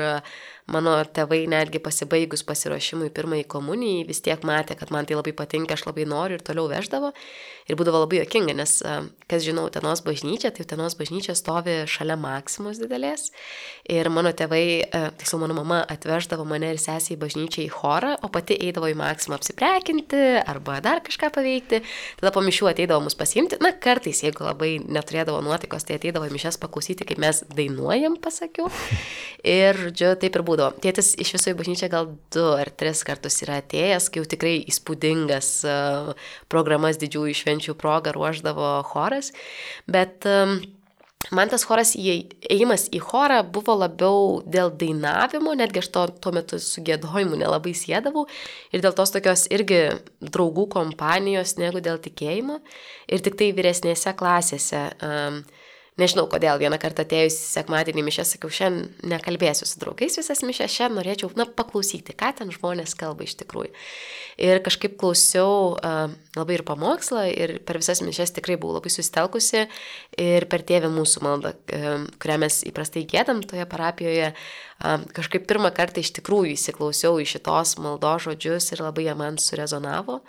mano 0.73 0.97
tėvai 1.05 1.45
netgi 1.51 1.81
pasibaigus 1.83 2.45
pasiruošimui 2.47 3.11
pirmai 3.15 3.43
komunijai 3.49 4.07
vis 4.09 4.23
tiek 4.25 4.43
matė, 4.47 4.77
kad 4.79 4.93
man 4.95 5.09
tai 5.09 5.19
labai 5.19 5.35
patinka, 5.37 5.77
aš 5.77 5.87
labai 5.89 6.07
noriu 6.09 6.39
ir 6.39 6.45
toliau 6.47 6.69
veždavo. 6.71 7.13
Ir 7.71 7.77
būdavo 7.79 8.01
labai 8.03 8.19
jokinga, 8.25 8.55
nes, 8.59 8.73
kas 9.31 9.45
žinau, 9.47 9.69
Tenos 9.71 10.01
bažnyčia, 10.03 10.51
tai 10.51 10.65
Tenos 10.67 10.97
bažnyčia 10.99 11.37
stovi 11.39 11.77
šalia 11.91 12.17
Maksimos 12.19 12.81
didelės. 12.83 13.29
Ir 13.87 14.09
mano 14.11 14.33
tėvai, 14.35 14.89
tiksliau 15.21 15.45
mano 15.45 15.55
mama 15.61 15.79
atveždavo 15.95 16.47
mane 16.49 16.73
ir 16.75 16.81
sesį 16.83 17.15
į 17.15 17.21
bažnyčią 17.21 17.63
į 17.67 17.71
chorą, 17.77 18.17
o 18.27 18.31
pati 18.33 18.57
eidavo 18.59 18.91
į 18.91 18.97
Maksimą 18.99 19.39
apsiprekinti 19.39 20.23
arba 20.41 20.81
dar 20.83 21.03
kažką 21.07 21.31
paveikti. 21.37 21.83
Tada 22.19 22.35
po 22.35 22.43
mišių 22.43 22.73
ateidavo 22.73 23.05
mus 23.07 23.15
pasiimti. 23.19 23.61
Na, 23.63 23.71
kartais, 23.71 24.25
jeigu 24.27 24.45
labai 24.49 24.73
neturėdavo 24.83 25.39
nuotaikos, 25.47 25.87
tai 25.87 26.01
ateidavo 26.01 26.27
į 26.27 26.35
mišes 26.35 26.59
paklausyti, 26.63 27.07
kaip 27.07 27.23
mes 27.23 27.45
dainuojam, 27.55 28.19
pasakiau. 28.23 28.67
Ir, 29.47 29.79
žodžiu, 29.87 30.13
taip 30.21 30.37
ir 30.37 30.45
būdavo. 30.47 30.60
Tėtis 30.83 31.15
iš 31.21 31.35
viso 31.37 31.53
į 31.53 31.59
bažnyčią 31.59 31.91
gal 31.93 32.11
du 32.35 32.45
ar 32.57 32.71
tris 32.71 33.05
kartus 33.07 33.41
yra 33.45 33.61
atėjęs, 33.63 34.11
kai 34.11 34.23
jau 34.23 34.29
tikrai 34.35 34.57
įspūdingas 34.71 35.53
uh, 35.69 36.11
programas 36.53 37.01
didžiųjų 37.01 37.39
švenčių 37.43 37.77
progą 37.81 38.15
ruoždavo 38.17 38.75
choras, 38.91 39.33
bet 39.91 40.27
um, 40.29 40.59
man 41.35 41.53
tas 41.53 41.65
choras, 41.69 41.93
įėjimas 41.99 42.89
į 42.97 43.01
chorą 43.05 43.41
buvo 43.45 43.77
labiau 43.83 44.41
dėl 44.49 44.73
dainavimo, 44.81 45.55
netgi 45.59 45.83
aš 45.83 45.91
to 45.95 46.05
tuo 46.25 46.35
metu 46.37 46.61
su 46.63 46.85
gėdojimu 46.87 47.39
nelabai 47.41 47.75
sėdavau 47.77 48.27
ir 48.73 48.85
dėl 48.85 48.97
tos 48.97 49.13
tokios 49.15 49.47
irgi 49.53 49.83
draugų 50.25 50.69
kompanijos 50.73 51.57
negu 51.61 51.83
dėl 51.85 52.01
tikėjimo. 52.03 52.61
Ir 53.11 53.25
tik 53.25 53.37
tai 53.41 53.51
vyresnėse 53.57 54.15
klasėse 54.17 54.87
um, 55.05 55.43
Nežinau, 55.99 56.29
kodėl 56.31 56.61
vieną 56.61 56.79
kartą 56.81 57.03
atėjus 57.03 57.35
sekmadienį 57.51 58.05
mišę 58.07 58.25
sakiau, 58.29 58.51
šiandien 58.55 59.11
nekalbėsiu 59.11 59.67
su 59.67 59.81
draugais 59.83 60.15
visas 60.21 60.41
mišęs, 60.47 60.71
šiandien 60.71 61.01
norėčiau, 61.01 61.31
na, 61.37 61.45
paklausyti, 61.45 62.15
ką 62.17 62.31
ten 62.39 62.53
žmonės 62.55 62.95
kalba 62.99 63.27
iš 63.27 63.35
tikrųjų. 63.43 63.73
Ir 64.41 64.63
kažkaip 64.65 64.95
klausiau 65.01 65.75
uh, 65.75 66.15
labai 66.39 66.57
ir 66.57 66.65
pamokslą, 66.69 67.27
ir 67.35 67.57
per 67.67 67.81
visas 67.83 68.01
mišęs 68.07 68.33
tikrai 68.39 68.57
buvau 68.61 68.79
labai 68.79 68.93
susitelkusi, 68.95 69.67
ir 70.23 70.47
per 70.53 70.65
tėvę 70.69 70.93
mūsų 70.95 71.25
maldą, 71.27 71.53
uh, 71.59 72.07
kurią 72.23 72.39
mes 72.47 72.63
įprastai 72.71 73.05
gėdam 73.11 73.43
toje 73.45 73.67
parapijoje, 73.69 74.31
uh, 74.31 75.05
kažkaip 75.19 75.51
pirmą 75.51 75.75
kartą 75.77 76.01
iš 76.01 76.15
tikrųjų 76.21 76.55
įsiklausiau 76.55 77.19
į 77.21 77.29
šitos 77.35 77.77
maldo 77.83 78.15
žodžius 78.23 78.73
ir 78.73 78.87
labai 78.87 79.11
jie 79.11 79.19
man 79.19 79.43
surezonavo. 79.43 80.23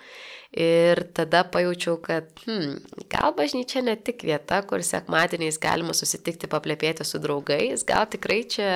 Ir 0.51 0.99
tada 1.15 1.45
pajaučiau, 1.47 1.93
kad 2.03 2.27
hmm, 2.43 3.05
gal 3.07 3.31
bažnyčia 3.37 3.79
ne 3.85 3.93
tik 3.95 4.25
vieta, 4.27 4.57
kur 4.67 4.83
sekmadieniais 4.83 5.55
galima 5.63 5.95
susitikti, 5.95 6.49
paplėpėti 6.51 7.05
su 7.07 7.21
draugais, 7.23 7.85
gal 7.87 8.03
tikrai 8.11 8.41
čia 8.51 8.71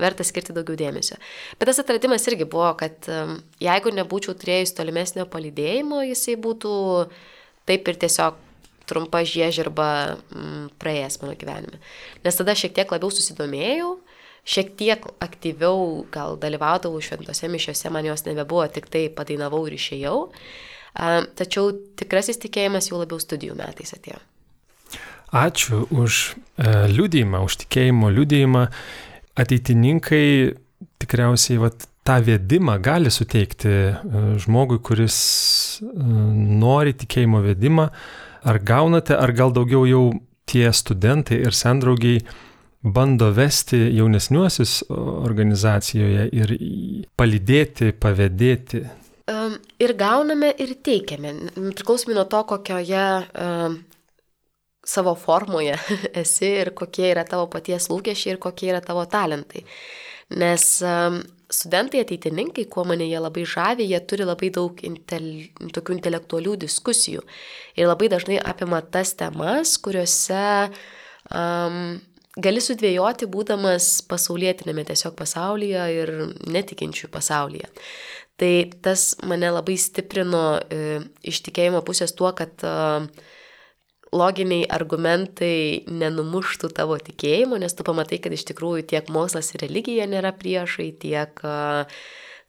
verta 0.00 0.26
skirti 0.26 0.56
daugiau 0.56 0.74
dėmesio. 0.80 1.20
Bet 1.60 1.70
tas 1.70 1.78
atradimas 1.84 2.26
irgi 2.26 2.48
buvo, 2.50 2.72
kad 2.80 3.06
um, 3.14 3.36
jeigu 3.62 3.94
nebūčiau 3.94 4.34
turėjus 4.40 4.74
tolimesnio 4.74 5.28
palydėjimo, 5.30 6.02
jisai 6.08 6.34
būtų 6.34 6.74
taip 7.70 7.94
ir 7.94 8.02
tiesiog 8.02 8.42
trumpa 8.90 9.22
žiežirba 9.22 9.88
mm, 10.18 10.66
praėjęs 10.82 11.20
mano 11.22 11.38
gyvenime. 11.38 11.78
Nes 12.26 12.42
tada 12.42 12.58
šiek 12.58 12.74
tiek 12.74 12.90
labiau 12.90 13.14
susidomėjau, 13.14 13.94
šiek 14.44 14.74
tiek 14.82 15.06
aktyviau 15.24 16.04
gal 16.12 16.34
dalyvaudavau 16.42 16.98
šventose 16.98 17.48
mišiose, 17.54 17.86
man 17.94 18.10
jos 18.10 18.26
nebebuvo, 18.26 18.66
tik 18.74 18.90
tai 18.92 19.06
padainavau 19.14 19.62
ir 19.70 19.78
išėjau. 19.78 20.18
Tačiau 20.94 21.72
tikrasis 21.98 22.38
tikėjimas 22.44 22.90
jau 22.90 23.00
labiau 23.00 23.18
studijų 23.18 23.56
metais 23.58 23.90
atėjo. 23.96 24.20
Ačiū 25.34 25.82
už 25.90 26.18
e, 26.30 26.68
liūdėjimą, 26.94 27.40
už 27.42 27.56
tikėjimo 27.64 28.12
liūdėjimą. 28.14 28.68
Ateitininkai 29.42 30.26
tikriausiai 31.02 31.58
vat, 31.58 31.88
tą 32.06 32.20
vedimą 32.22 32.76
gali 32.84 33.10
suteikti 33.10 33.72
e, 33.72 33.96
žmogui, 34.44 34.78
kuris 34.78 35.18
e, 35.82 35.90
nori 36.62 36.94
tikėjimo 36.94 37.42
vedimą. 37.42 37.88
Ar 38.46 38.60
gaunate, 38.62 39.16
ar 39.18 39.34
gal 39.34 39.50
daugiau 39.56 39.88
jau 39.90 40.04
tie 40.46 40.68
studentai 40.70 41.40
ir 41.42 41.56
sendraugiai 41.56 42.22
bando 42.84 43.32
vesti 43.34 43.80
jaunesniuosius 43.96 44.82
organizacijoje 44.92 46.28
ir 46.36 46.52
palydėti, 47.16 47.94
pavėdėti 47.96 48.84
ir 49.26 49.94
gauname, 49.98 50.52
ir 50.60 50.74
teikiame. 50.84 51.34
Priklausomai 51.54 52.16
nuo 52.18 52.24
to, 52.30 52.42
kokioje 52.50 53.04
savo 54.84 55.14
formoje 55.16 55.78
esi 56.22 56.50
ir 56.60 56.74
kokie 56.76 57.08
yra 57.14 57.24
tavo 57.28 57.46
paties 57.52 57.88
lūkesčiai 57.92 58.34
ir 58.34 58.42
kokie 58.42 58.68
yra 58.72 58.82
tavo 58.84 59.06
talentai. 59.08 59.64
Nes 60.40 60.64
studentai 61.54 62.00
ateitininkai, 62.02 62.64
kuo 62.72 62.84
mane 62.88 63.06
jie 63.08 63.20
labai 63.20 63.44
žavi, 63.48 63.86
jie 63.90 64.00
turi 64.08 64.26
labai 64.26 64.50
daug 64.52 64.80
intel, 64.86 65.28
tokių 65.76 65.98
intelektualių 65.98 66.56
diskusijų 66.64 67.22
ir 67.78 67.88
labai 67.88 68.08
dažnai 68.12 68.40
apima 68.40 68.80
tas 68.82 69.12
temas, 69.20 69.76
kuriuose 69.84 70.40
um, 71.28 72.00
gali 72.40 72.64
sudvėjoti, 72.64 73.28
būdamas 73.30 74.00
pasaulietinėme 74.10 74.86
tiesiog 74.88 75.14
pasaulyje 75.18 75.84
ir 76.00 76.14
netikinčių 76.50 77.12
pasaulyje. 77.12 77.70
Tai 78.40 78.70
tas 78.82 79.14
mane 79.22 79.46
labai 79.54 79.76
stiprino 79.78 80.42
e, 80.58 80.98
iš 81.22 81.38
tikėjimo 81.46 81.84
pusės 81.86 82.16
tuo, 82.18 82.32
kad 82.34 82.64
e, 82.66 82.72
loginiai 84.14 84.66
argumentai 84.74 85.84
nenumuštų 85.86 86.72
tavo 86.74 86.98
tikėjimo, 86.98 87.60
nes 87.62 87.78
tu 87.78 87.86
pamatai, 87.86 88.18
kad 88.24 88.34
iš 88.34 88.46
tikrųjų 88.50 88.88
tiek 88.90 89.10
mokslas 89.14 89.52
ir 89.54 89.62
religija 89.66 90.08
nėra 90.10 90.34
priešai, 90.34 90.88
tiek 91.04 91.44
e, 91.46 91.54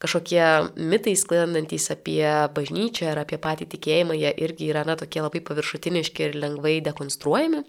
kažkokie 0.01 0.43
mitai 0.81 1.13
sklandantys 1.21 1.91
apie 1.93 2.25
bažnyčią 2.57 3.13
ar 3.13 3.21
apie 3.21 3.37
patį 3.41 3.69
tikėjimą, 3.75 4.17
jie 4.17 4.33
irgi 4.45 4.73
yra 4.73 4.87
na, 4.89 4.97
tokie 4.99 5.21
labai 5.21 5.45
paviršutiniški 5.45 6.29
ir 6.29 6.37
lengvai 6.41 6.79
dekonstruojami. 6.85 7.61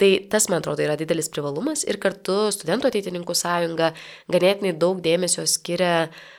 Tai 0.00 0.10
tas, 0.26 0.48
man 0.50 0.58
atrodo, 0.58 0.82
yra 0.82 0.96
didelis 0.98 1.30
privalumas 1.30 1.84
ir 1.86 2.00
kartu 2.02 2.48
studentų 2.50 2.90
ateitininkų 2.90 3.36
sąjunga 3.38 3.92
ganėtinai 4.32 4.72
daug 4.74 4.98
dėmesio 5.04 5.44
skiria 5.46 6.08
uh, 6.08 6.34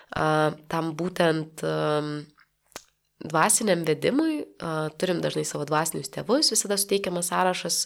tam 0.69 0.93
būtent 0.95 1.63
dvasiniam 3.25 3.83
vedimui, 3.87 4.43
turim 4.99 5.21
dažnai 5.23 5.45
savo 5.47 5.65
dvasinius 5.65 6.11
tėvus, 6.13 6.51
visada 6.53 6.77
suteikiamas 6.77 7.31
sąrašas 7.31 7.77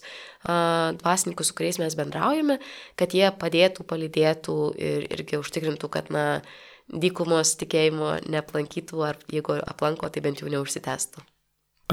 dvasininkų, 0.99 1.45
su 1.45 1.55
kuriais 1.55 1.79
mes 1.79 1.95
bendraujame, 1.95 2.59
kad 2.99 3.13
jie 3.15 3.29
padėtų, 3.31 3.85
palydėtų 3.87 4.57
ir 4.75 5.07
irgi 5.13 5.39
užtikrintų, 5.39 5.89
kad, 5.93 6.09
na, 6.13 6.41
dykumos 6.89 7.53
tikėjimo 7.61 8.17
neaplankytų, 8.25 9.03
ar 9.05 9.19
jeigu 9.29 9.59
aplanko, 9.61 10.09
tai 10.09 10.25
bent 10.25 10.41
jau 10.41 10.49
neužsitęstų. 10.49 11.21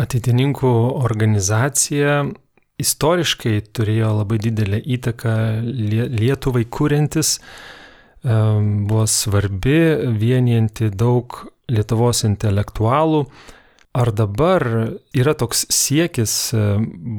Ateitininkų 0.01 0.73
organizacija 1.05 2.23
istoriškai 2.83 3.61
turėjo 3.77 4.13
labai 4.21 4.39
didelę 4.43 4.81
įtaką 4.97 5.35
Lietuvai 5.65 6.65
kūrintis, 6.69 7.39
buvo 8.27 9.05
svarbi, 9.09 9.79
vienijanti 10.19 10.91
daug 10.93 11.39
Lietuvos 11.73 12.25
intelektualų. 12.29 13.27
Ar 13.97 14.13
dabar 14.13 14.63
yra 15.17 15.33
toks 15.39 15.65
siekis 15.73 16.53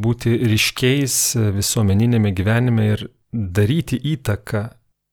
būti 0.04 0.36
ryškiais 0.46 1.16
visuomeninėme 1.56 2.36
gyvenime 2.38 2.92
ir 2.94 3.08
daryti 3.34 3.98
įtaką? 4.14 4.68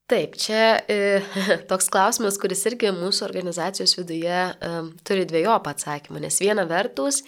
Taip, 0.05 0.35
čia 0.37 0.77
e, 0.85 1.21
toks 1.69 1.89
klausimas, 1.89 2.37
kuris 2.37 2.61
irgi 2.69 2.91
mūsų 2.93 3.25
organizacijos 3.25 3.95
viduje 3.97 4.37
e, 4.37 4.73
turi 5.01 5.25
dviejopą 5.25 5.73
atsakymą, 5.73 6.21
nes 6.21 6.37
viena 6.43 6.67
vertus 6.69 7.23
e, 7.23 7.25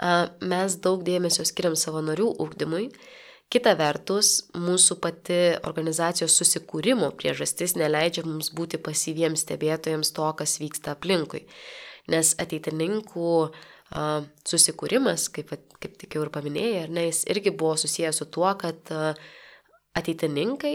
mes 0.00 0.76
daug 0.84 1.02
dėmesio 1.04 1.44
skiriam 1.48 1.76
savanorių 1.76 2.28
ūkdymui, 2.40 2.86
kita 3.50 3.74
vertus 3.78 4.46
mūsų 4.56 4.96
pati 5.02 5.40
organizacijos 5.66 6.36
susikūrimo 6.38 7.10
priežastis 7.18 7.76
neleidžia 7.76 8.24
mums 8.26 8.52
būti 8.56 8.80
pasyviems 8.80 9.44
stebėtojams 9.44 10.14
to, 10.16 10.28
kas 10.38 10.58
vyksta 10.62 10.94
aplinkui. 10.94 11.44
Nes 12.10 12.32
ateitininkų 12.40 13.34
susikūrimas, 14.46 15.26
kaip, 15.34 15.52
kaip 15.82 15.98
tik 15.98 16.16
jau 16.16 16.24
ir 16.24 16.32
paminėjai, 16.32 16.84
ar 16.84 16.94
ne, 16.94 17.08
jis 17.08 17.24
irgi 17.32 17.52
buvo 17.52 17.74
susijęs 17.80 18.22
su 18.22 18.28
tuo, 18.30 18.48
kad 18.58 18.92
ateitininkai, 19.98 20.74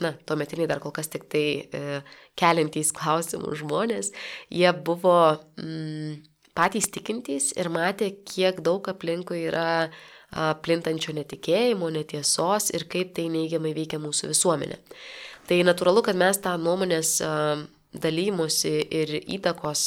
na, 0.00 0.14
tuometiniai 0.26 0.70
dar 0.70 0.80
kol 0.80 0.94
kas 0.96 1.12
tik 1.12 1.28
tai 1.28 1.44
keliantys 2.40 2.94
klausimų 2.96 3.52
žmonės, 3.60 4.14
jie 4.48 4.72
buvo 4.72 5.18
mm, 5.60 6.16
patys 6.58 6.90
tikintys 6.90 7.52
ir 7.56 7.70
matė, 7.70 8.10
kiek 8.26 8.60
daug 8.66 8.90
aplinkui 8.90 9.44
yra 9.46 9.88
plintančio 10.62 11.14
netikėjimo, 11.16 11.88
netiesos 11.94 12.68
ir 12.76 12.84
kaip 12.90 13.14
tai 13.16 13.28
neigiamai 13.32 13.72
veikia 13.76 14.00
mūsų 14.02 14.32
visuomenė. 14.34 14.76
Tai 15.48 15.62
natūralu, 15.64 16.02
kad 16.04 16.18
mes 16.20 16.40
tą 16.44 16.52
nuomonės 16.60 17.14
dalymusi 17.96 18.74
ir 18.92 19.14
įtakos 19.38 19.84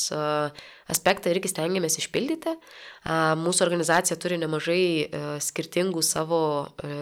aspektą 0.90 1.30
irgi 1.30 1.52
stengiamės 1.52 2.00
išpildyti. 2.02 2.56
Mūsų 3.02 3.66
organizacija 3.66 4.14
turi 4.22 4.38
nemažai 4.38 5.10
skirtingų 5.42 6.04
savo 6.06 6.42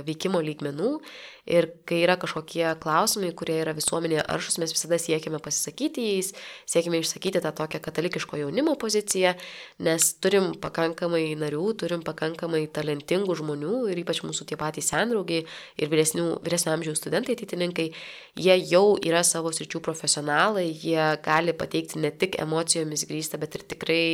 veikimo 0.08 0.40
lygmenų 0.40 0.94
Ir 1.50 1.66
kai 1.90 2.04
yra 2.04 2.14
kažkokie 2.22 2.66
klausimai, 2.82 3.32
kurie 3.34 3.56
yra 3.64 3.72
visuomenėje 3.74 4.22
aršus, 4.30 4.60
mes 4.62 4.74
visada 4.76 5.00
siekime 5.02 5.40
pasisakyti 5.42 6.04
jais, 6.06 6.28
siekime 6.70 7.00
išsakyti 7.02 7.42
tą 7.42 7.50
tokią 7.58 7.80
katalikiško 7.88 8.38
jaunimo 8.38 8.76
poziciją, 8.78 9.32
nes 9.88 10.12
turim 10.22 10.52
pakankamai 10.62 11.24
narių, 11.42 11.64
turim 11.82 12.04
pakankamai 12.06 12.62
talentingų 12.76 13.40
žmonių 13.42 13.80
ir 13.90 14.04
ypač 14.04 14.22
mūsų 14.28 14.46
tie 14.52 14.60
patys 14.62 14.92
sendraugiai 14.94 15.48
ir 15.82 15.90
vyresnio 15.90 16.76
amžiaus 16.76 17.02
studentai 17.02 17.34
ateitininkai, 17.34 17.90
jie 18.38 18.60
jau 18.70 18.86
yra 19.02 19.26
savo 19.26 19.50
sričių 19.50 19.82
profesionalai, 19.90 20.68
jie 20.70 21.10
gali 21.26 21.58
pateikti 21.58 22.06
ne 22.06 22.14
tik 22.14 22.38
emocijomis 22.46 23.10
grįstą, 23.10 23.42
bet 23.42 23.58
ir 23.58 23.66
tikrai 23.74 24.06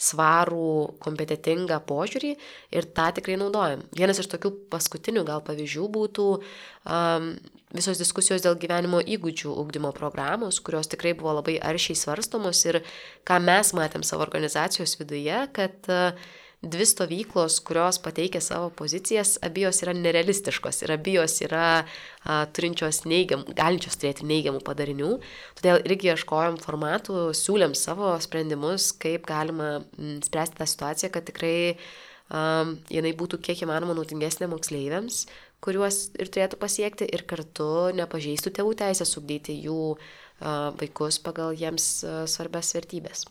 svarų, 0.00 0.96
kompetitingą 1.04 1.80
požiūrį 1.88 2.32
ir 2.76 2.88
tą 2.96 3.10
tikrai 3.16 3.36
naudojam. 3.40 3.84
Vienas 3.96 4.22
iš 4.22 4.30
tokių 4.32 4.52
paskutinių 4.72 5.24
gal 5.28 5.44
pavyzdžių 5.44 5.88
būtų 5.96 6.26
um, 6.40 7.30
visos 7.76 8.00
diskusijos 8.00 8.44
dėl 8.46 8.56
gyvenimo 8.60 9.02
įgūdžių 9.04 9.52
ugdymo 9.62 9.92
programos, 9.96 10.62
kurios 10.64 10.90
tikrai 10.90 11.12
buvo 11.18 11.36
labai 11.38 11.58
aršiai 11.60 11.98
svarstomos 11.98 12.64
ir 12.66 12.80
ką 13.28 13.40
mes 13.44 13.74
matėm 13.76 14.06
savo 14.06 14.24
organizacijos 14.26 14.96
viduje, 15.00 15.44
kad 15.56 15.92
uh, 15.92 16.30
dvi 16.62 16.84
stovyklos, 16.86 17.60
kurios 17.64 17.98
pateikia 18.04 18.40
savo 18.44 18.68
pozicijas, 18.76 19.38
abijos 19.42 19.80
yra 19.84 19.94
nerealistiškos 19.96 20.82
ir 20.84 20.92
abijos 20.92 21.38
yra 21.46 21.64
a, 21.80 22.44
turinčios 22.52 23.02
neigiam, 23.08 23.46
galinčios 23.56 23.96
turėti 24.00 24.28
neigiamų 24.28 24.60
padarinių. 24.66 25.14
Todėl 25.56 25.80
irgi 25.88 26.12
ieškojom 26.12 26.60
formatų, 26.60 27.30
siūlėm 27.36 27.72
savo 27.78 28.12
sprendimus, 28.20 28.90
kaip 28.92 29.24
galima 29.30 29.78
m, 29.80 30.18
spręsti 30.26 30.60
tą 30.60 30.68
situaciją, 30.68 31.12
kad 31.16 31.28
tikrai 31.32 31.54
a, 31.72 32.66
jinai 32.92 33.14
būtų 33.16 33.40
kiek 33.46 33.64
įmanoma 33.64 33.96
naudingesnė 33.96 34.50
moksleiviams, 34.52 35.24
kuriuos 35.64 36.10
ir 36.20 36.28
turėtų 36.28 36.60
pasiekti 36.60 37.08
ir 37.08 37.24
kartu 37.28 37.88
nepažeistų 37.96 38.52
tėvų 38.60 38.76
teisės 38.84 39.16
ugdyti 39.16 39.56
jų 39.64 39.94
a, 39.96 40.74
vaikus 40.76 41.22
pagal 41.24 41.56
jiems 41.56 41.88
a, 42.04 42.26
svarbias 42.28 42.76
vertybės. 42.76 43.24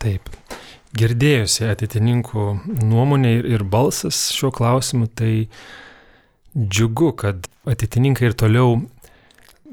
Taip. 0.00 0.32
Girdėjusi 0.94 1.66
atitininkų 1.72 2.44
nuomonė 2.86 3.32
ir, 3.50 3.64
balsas 3.66 4.28
šiuo 4.34 4.52
klausimu, 4.54 5.08
tai 5.10 5.48
džiugu, 6.54 7.10
kad 7.18 7.48
atitininkai 7.66 8.28
ir 8.28 8.36
toliau 8.38 8.76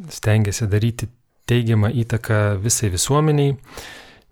stengiasi 0.10 0.66
daryti 0.72 1.10
teigiamą 1.50 1.92
įtaką 2.04 2.40
visai 2.64 2.90
visuomeniai. 2.94 3.58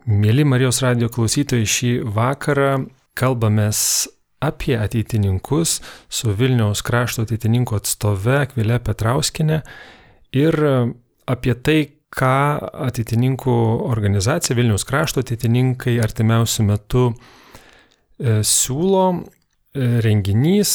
Mėly 0.09 0.47
Marijos 0.47 0.81
radio 0.81 1.11
klausytojai, 1.13 1.67
šį 1.69 1.91
vakarą 2.15 2.71
kalbamės 3.19 4.07
apie 4.41 4.77
ateitininkus 4.79 5.77
su 6.09 6.33
Vilniaus 6.33 6.81
krašto 6.87 7.27
ateitininkų 7.27 7.77
atstove 7.77 8.39
Akvilė 8.45 8.79
Petrauskinė 8.81 9.61
ir 10.39 10.57
apie 11.29 11.53
tai, 11.53 11.79
ką 12.15 12.35
ateitininkų 12.89 13.55
organizacija 13.89 14.57
Vilniaus 14.57 14.85
krašto 14.87 15.21
ateitininkai 15.23 15.97
artimiausių 16.01 16.65
metų 16.71 17.03
e, 17.09 18.39
siūlo 18.45 19.03
e, 19.13 19.19
renginys 20.05 20.71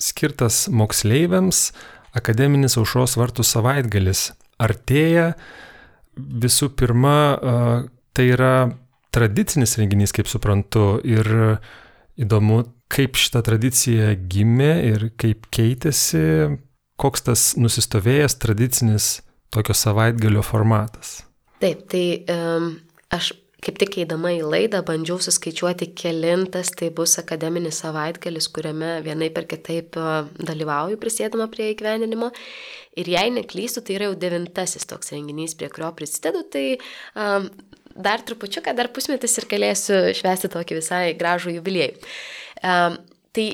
skirtas 0.00 0.68
moksleiviams 0.72 1.70
akademinis 2.16 2.78
aušros 2.80 3.16
vartų 3.18 3.44
savaitgalis. 3.46 4.30
Artėja 4.62 5.32
visų 6.16 6.70
pirma, 6.78 7.16
e, 7.34 7.56
tai 8.14 8.30
yra 8.34 8.54
tradicinis 9.14 9.74
renginys, 9.80 10.14
kaip 10.14 10.30
suprantu, 10.30 11.00
ir 11.02 11.26
įdomu, 12.20 12.62
kaip 12.90 13.18
šita 13.18 13.42
tradicija 13.46 14.12
gimė 14.30 14.72
ir 14.86 15.08
kaip 15.18 15.48
keitėsi, 15.54 16.22
koks 17.00 17.26
tas 17.26 17.44
nusistovėjęs 17.58 18.38
tradicinis 18.42 19.10
tokio 19.54 19.76
savaitgalio 19.76 20.42
formatas? 20.46 21.20
Taip, 21.60 21.84
tai 21.92 22.04
um, 22.32 22.72
aš 23.12 23.34
kaip 23.60 23.78
tik 23.80 23.98
eidama 24.00 24.32
į 24.32 24.44
laidą 24.48 24.80
bandžiau 24.86 25.20
suskaičiuoti 25.20 25.90
kelintas 25.98 26.72
tai 26.76 26.88
bus 26.96 27.18
akademinis 27.20 27.82
savaitgalis, 27.82 28.48
kuriame 28.54 28.98
vienai 29.04 29.30
per 29.34 29.46
kitaip 29.50 29.98
dalyvauju 30.40 30.96
prisėdama 31.00 31.50
prie 31.52 31.70
įgyvendinimo. 31.74 32.30
Ir 33.00 33.10
jei 33.12 33.32
neklystu, 33.34 33.84
tai 33.84 33.98
yra 33.98 34.08
jau 34.08 34.16
devintasis 34.22 34.88
toks 34.88 35.12
renginys, 35.14 35.56
prie 35.58 35.68
kurio 35.72 35.92
prisidedu, 35.96 36.42
tai 36.52 36.64
um, 37.14 37.50
dar 37.94 38.24
trupučiuką, 38.26 38.74
dar 38.76 38.90
pusmetis 38.94 39.36
ir 39.38 39.48
galėsiu 39.50 40.00
švesti 40.16 40.50
tokį 40.52 40.80
visai 40.80 41.02
gražų 41.20 41.58
jubiliejų. 41.58 42.00
Um, 42.64 42.96
tai 43.36 43.50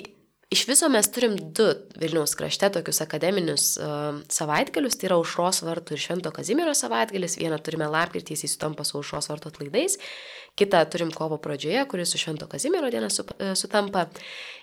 Iš 0.51 0.63
viso 0.69 0.87
mes 0.89 1.09
turim 1.11 1.33
du 1.59 1.65
Vilniaus 1.99 2.37
krašte 2.39 2.69
tokius 2.77 3.01
akademinius 3.03 3.65
uh, 3.83 4.21
savaitgalius, 4.31 4.95
tai 4.95 5.09
yra 5.09 5.17
Užros 5.19 5.59
vartų 5.67 5.97
ir 5.97 6.03
Švento 6.05 6.31
Kazimiero 6.35 6.75
savaitgalis. 6.79 7.35
Vieną 7.41 7.59
turime 7.67 7.89
lapkritį, 7.91 8.37
jis 8.39 8.55
sutampa 8.55 8.87
su 8.87 9.01
Užros 9.01 9.27
vartų 9.33 9.51
atlaidais, 9.51 9.99
kitą 10.55 10.85
turim 10.93 11.11
kovo 11.11 11.41
pradžioje, 11.43 11.83
kuris 11.91 12.15
su 12.15 12.23
Švento 12.23 12.47
Kazimiero 12.53 12.93
diena 12.95 13.11
su, 13.11 13.27
uh, 13.27 13.57
sutampa. 13.59 14.07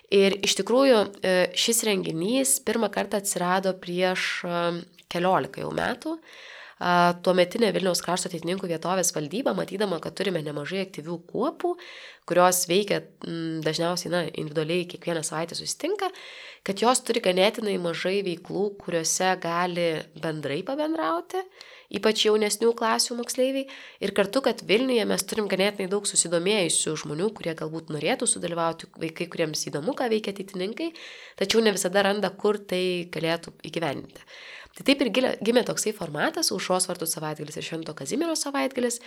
Ir 0.08 0.38
iš 0.40 0.56
tikrųjų 0.62 1.04
uh, 1.04 1.36
šis 1.52 1.84
renginys 1.84 2.56
pirmą 2.64 2.88
kartą 2.94 3.20
atsirado 3.20 3.76
prieš 3.76 4.30
uh, 4.48 4.80
keliolika 5.12 5.60
jau 5.66 5.74
metų. 5.76 6.16
Uh, 6.16 6.42
tuometinė 7.24 7.70
Vilniaus 7.74 8.02
krašto 8.04 8.30
ateitininkų 8.30 8.68
vietovės 8.70 9.12
valdyba, 9.14 9.54
matydama, 9.54 10.00
kad 10.02 10.16
turime 10.18 10.42
nemažai 10.42 10.82
aktyvių 10.84 11.20
kuopų, 11.30 11.74
kurios 12.28 12.64
veikia 12.70 13.02
m, 13.26 13.60
dažniausiai 13.64 14.10
na, 14.12 14.24
individualiai 14.32 14.88
kiekvieną 14.90 15.22
savaitę 15.26 15.54
susitinka, 15.58 16.10
kad 16.64 16.80
jos 16.80 17.04
turi 17.04 17.22
ganėtinai 17.24 17.76
mažai 17.82 18.22
veiklų, 18.26 18.72
kuriuose 18.80 19.30
gali 19.42 19.88
bendrai 20.20 20.62
pabendrauti, 20.66 21.44
ypač 21.94 22.24
jaunesnių 22.24 22.72
klasių 22.74 23.18
moksleiviai. 23.20 23.68
Ir 24.02 24.14
kartu, 24.16 24.42
kad 24.42 24.64
Vilniuje 24.66 25.04
mes 25.06 25.22
turim 25.28 25.46
ganėtinai 25.52 25.86
daug 25.92 26.08
susidomėjusių 26.08 26.96
žmonių, 27.04 27.28
kurie 27.36 27.54
galbūt 27.54 27.92
norėtų 27.94 28.26
sudalyvauti, 28.26 28.88
vaikai, 28.98 29.28
kuriems 29.30 29.62
įdomu, 29.68 29.94
ką 29.94 30.08
veikia 30.10 30.34
ateitininkai, 30.34 30.90
tačiau 31.38 31.62
ne 31.62 31.76
visada 31.76 32.02
randa, 32.08 32.32
kur 32.34 32.58
tai 32.58 33.06
galėtų 33.14 33.54
įgyveninti. 33.70 34.24
Tai 34.74 34.84
taip 34.88 35.04
ir 35.04 35.12
gimė 35.14 35.62
toksai 35.66 35.94
formatas- 35.94 36.50
Užos 36.56 36.88
vartų 36.90 37.06
savaitgalis 37.06 37.56
ir 37.56 37.62
Švento 37.62 37.94
Kazimiero 37.94 38.34
savaitgalis. 38.34 39.00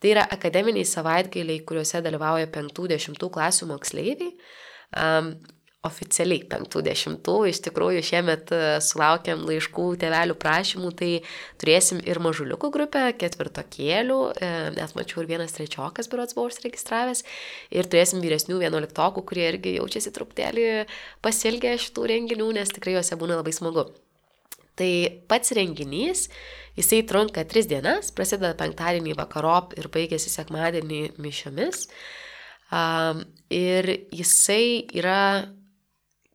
Tai 0.00 0.14
yra 0.14 0.24
akademiniai 0.24 0.84
savaitgaliai, 0.88 1.60
kuriuose 1.60 2.00
dalyvauja 2.00 2.46
5-10 2.48 3.28
klasių 3.28 3.68
moksleiviai. 3.74 4.32
Um, 4.96 5.34
oficialiai 5.86 6.42
50, 6.44 7.30
iš 7.48 7.60
tikrųjų 7.64 8.02
šiemet 8.04 8.50
e, 8.52 8.58
sulaukėm 8.84 9.46
laiškų 9.48 9.86
tevelių 10.02 10.36
prašymų, 10.42 10.90
tai 10.98 11.08
turėsim 11.62 12.02
ir 12.04 12.20
mažuliukų 12.20 12.68
grupę, 12.74 13.06
ketvirtokėlių, 13.22 14.18
e, 14.36 14.50
nes 14.76 14.92
mačiau 14.98 15.22
ir 15.24 15.30
vienas 15.32 15.56
trečiokas 15.56 16.12
biurots 16.12 16.36
buvo 16.36 16.50
užsiregistravęs, 16.50 17.24
ir 17.72 17.88
turėsim 17.88 18.20
vyresnių 18.20 18.60
vienuoliktokų, 18.60 19.24
kurie 19.24 19.48
irgi 19.54 19.78
jaučiasi 19.78 20.12
truputėlį 20.12 20.68
pasilgę 21.24 21.72
šitų 21.80 22.12
renginių, 22.12 22.52
nes 22.60 22.76
tikrai 22.76 22.98
juose 22.98 23.16
būna 23.16 23.40
labai 23.40 23.56
smagu. 23.56 23.88
Tai 24.80 24.92
pats 25.28 25.52
renginys, 25.56 26.24
jisai 26.78 27.02
trunka 27.08 27.44
tris 27.48 27.68
dienas, 27.68 28.08
prasideda 28.16 28.54
penktadienį 28.56 29.12
vakarop 29.18 29.74
ir 29.76 29.90
baigėsi 29.92 30.32
sekmadienį 30.32 31.02
mišiomis. 31.20 31.84
Um, 32.70 33.26
ir 33.52 33.88
jisai 34.14 34.86
yra 34.96 35.50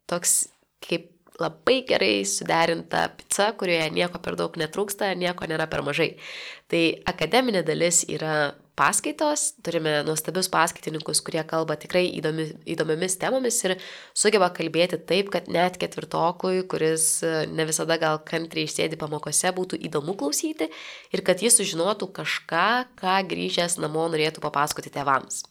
toks 0.06 0.44
kaip 0.86 1.10
labai 1.42 1.82
gerai 1.88 2.26
suderinta 2.28 3.08
pica, 3.18 3.50
kurioje 3.60 3.90
nieko 3.96 4.22
per 4.24 4.38
daug 4.40 4.54
netrūksta, 4.60 5.10
nieko 5.18 5.48
nėra 5.50 5.68
per 5.72 5.84
mažai. 5.84 6.14
Tai 6.72 6.84
akademinė 7.12 7.64
dalis 7.68 8.04
yra 8.12 8.54
paskaitos, 8.78 9.48
turime 9.66 9.98
nuostabius 10.08 10.50
paskaitininkus, 10.54 11.22
kurie 11.26 11.42
kalba 11.48 11.78
tikrai 11.80 12.06
įdomi, 12.18 12.48
įdomiamis 12.76 13.18
temomis 13.22 13.58
ir 13.64 13.76
sugeba 14.18 14.50
kalbėti 14.56 15.00
taip, 15.10 15.32
kad 15.34 15.50
net 15.52 15.80
ketvirtokui, 15.82 16.66
kuris 16.72 17.08
ne 17.52 17.68
visada 17.68 17.98
gal 18.02 18.20
kantriai 18.28 18.68
išsėdi 18.70 19.00
pamokose, 19.00 19.52
būtų 19.56 19.80
įdomu 19.90 20.18
klausyti 20.20 20.70
ir 21.16 21.26
kad 21.26 21.44
jis 21.44 21.60
sužinotų 21.62 22.12
kažką, 22.20 22.70
ką 23.00 23.18
grįžęs 23.32 23.80
namo 23.84 24.08
norėtų 24.12 24.44
papasakoti 24.44 24.94
tėvams. 24.96 25.44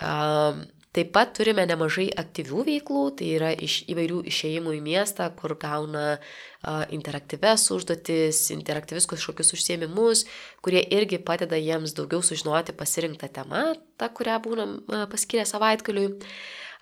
Um, 0.00 0.64
Taip 0.90 1.12
pat 1.14 1.36
turime 1.38 1.62
nemažai 1.70 2.08
aktyvių 2.18 2.64
veiklų, 2.66 3.02
tai 3.20 3.28
yra 3.36 3.50
iš 3.54 3.84
įvairių 3.92 4.24
išėjimų 4.26 4.72
į 4.74 4.80
miestą, 4.82 5.28
kur 5.38 5.54
gauna 5.60 6.16
uh, 6.16 6.80
interaktyves 6.90 7.68
užduotis, 7.76 8.40
interaktyvius 8.56 9.06
kažkokius 9.12 9.54
užsiemimus, 9.54 10.24
kurie 10.66 10.82
irgi 10.98 11.20
padeda 11.22 11.60
jiems 11.60 11.94
daugiau 11.94 12.24
sužinoti 12.26 12.74
pasirinktą 12.74 13.30
temą, 13.38 13.68
tą, 14.02 14.10
kurią 14.18 14.40
būnam 14.42 14.74
uh, 14.80 15.06
paskyrę 15.12 15.46
savaitgaliui. 15.46 16.16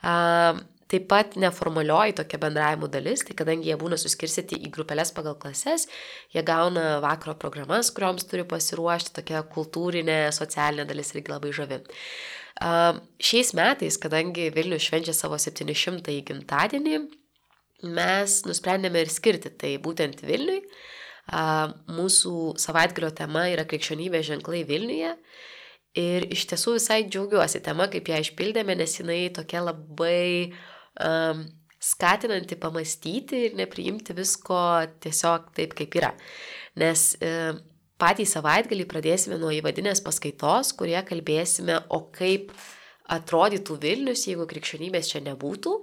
Uh, 0.01 0.65
Taip 0.89 1.05
pat 1.05 1.35
neformalioji 1.37 2.15
tokia 2.17 2.39
bendravimo 2.41 2.89
dalis, 2.89 3.21
tai 3.29 3.35
kadangi 3.37 3.69
jie 3.69 3.75
būna 3.77 3.99
suskirstyti 4.01 4.57
į 4.65 4.71
grupelės 4.73 5.11
pagal 5.13 5.35
klases, 5.37 5.85
jie 6.33 6.41
gauna 6.41 6.95
vakaro 7.05 7.35
programas, 7.37 7.91
kurioms 7.93 8.25
turi 8.31 8.47
pasiruošti, 8.49 9.13
tokia 9.19 9.43
kultūrinė, 9.53 10.17
socialinė 10.33 10.89
dalis 10.89 11.13
irgi 11.13 11.35
labai 11.35 11.53
žavi. 11.59 11.83
Šiais 12.59 13.53
metais, 13.55 13.99
kadangi 14.03 14.49
Vilnius 14.55 14.89
švenčia 14.89 15.15
savo 15.15 15.39
700-ąjį 15.39 16.23
gimtadienį, 16.27 16.97
mes 17.95 18.39
nusprendėme 18.49 19.05
ir 19.05 19.13
skirti 19.13 19.53
tai 19.55 19.77
būtent 19.83 20.25
Vilniui. 20.27 20.65
Mūsų 21.95 22.35
savaitgalio 22.59 23.13
tema 23.15 23.47
yra 23.53 23.67
krikščionybė 23.69 24.25
ženklai 24.27 24.65
Vilniuje. 24.67 25.15
Ir 25.99 26.27
iš 26.35 26.45
tiesų 26.51 26.77
visai 26.77 27.03
džiaugiuosi 27.07 27.63
tema, 27.65 27.89
kaip 27.91 28.11
ją 28.11 28.19
išpildėme, 28.23 28.75
nes 28.79 28.99
jinai 28.99 29.31
tokia 29.35 29.63
labai 29.65 30.53
um, 31.01 31.47
skatinanti 31.83 32.59
pamastyti 32.61 33.47
ir 33.49 33.57
nepriimti 33.59 34.15
visko 34.15 34.61
tiesiog 35.03 35.49
taip, 35.57 35.75
kaip 35.79 35.97
yra. 35.99 36.13
Nes 36.79 37.11
um, 37.25 37.59
patį 37.99 38.27
savaitgalį 38.31 38.87
pradėsime 38.91 39.39
nuo 39.41 39.51
įvadinės 39.55 40.03
paskaitos, 40.07 40.73
kurie 40.79 40.99
kalbėsime, 41.07 41.81
o 41.91 42.05
kaip 42.15 42.53
atrodytų 43.09 43.79
Vilnius, 43.83 44.27
jeigu 44.29 44.47
krikščionybės 44.49 45.11
čia 45.13 45.23
nebūtų. 45.25 45.75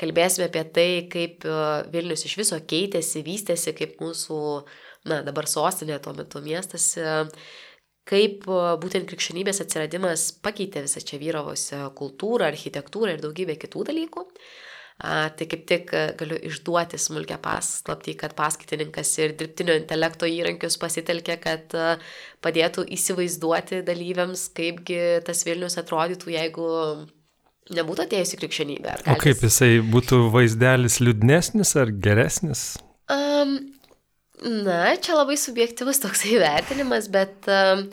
Kalbėsime 0.00 0.48
apie 0.48 0.62
tai, 0.74 0.88
kaip 1.12 1.44
e, 1.44 1.56
Vilnius 1.92 2.24
iš 2.28 2.36
viso 2.40 2.58
keitėsi, 2.72 3.24
vystėsi, 3.26 3.74
kaip 3.76 3.98
mūsų, 4.00 4.38
na, 5.10 5.20
dabar 5.26 5.48
sostinė 5.50 5.98
tuo 6.00 6.14
metu 6.16 6.40
miestas, 6.44 6.94
kaip 8.08 8.48
e, 8.48 8.62
būtent 8.80 9.08
krikščionybės 9.10 9.60
atsiradimas 9.64 10.30
pakeitė 10.44 10.86
visą 10.86 11.04
čia 11.04 11.20
vyravusią 11.20 11.84
kultūrą, 11.98 12.48
architektūrą 12.48 13.16
ir 13.16 13.24
daugybę 13.24 13.58
kitų 13.60 13.86
dalykų. 13.92 14.26
Tai 15.00 15.46
kaip 15.48 15.62
tik 15.68 15.92
e, 15.96 16.00
galiu 16.18 16.36
išduoti 16.50 16.98
smulkę 17.00 17.38
paslaptį, 17.40 18.14
kad 18.20 18.34
paskaitininkas 18.36 19.12
ir 19.22 19.32
dirbtinio 19.38 19.72
intelekto 19.78 20.28
įrankius 20.28 20.76
pasitelkė, 20.82 21.38
kad 21.40 21.72
e, 21.72 21.94
padėtų 22.44 22.84
įsivaizduoti 22.96 23.80
dalyviams, 23.86 24.50
kaipgi 24.56 25.00
tas 25.24 25.40
Vilnius 25.48 25.78
atrodytų, 25.80 26.34
jeigu 26.34 26.68
nebūtų 27.78 28.04
atėjus 28.04 28.34
į 28.36 28.40
krikščionybę. 28.42 28.98
O 29.08 29.16
kaip 29.22 29.40
jisai 29.46 29.72
būtų 29.88 30.26
vaizdelis 30.34 31.00
liūdnesnis 31.00 31.72
ar 31.80 31.94
geresnis? 32.04 32.64
Um, 33.08 33.56
na, 34.44 34.82
čia 35.00 35.16
labai 35.16 35.38
subjektivus 35.40 36.02
toksai 36.04 36.36
vertinimas, 36.44 37.08
bet 37.08 37.48
um, 37.48 37.86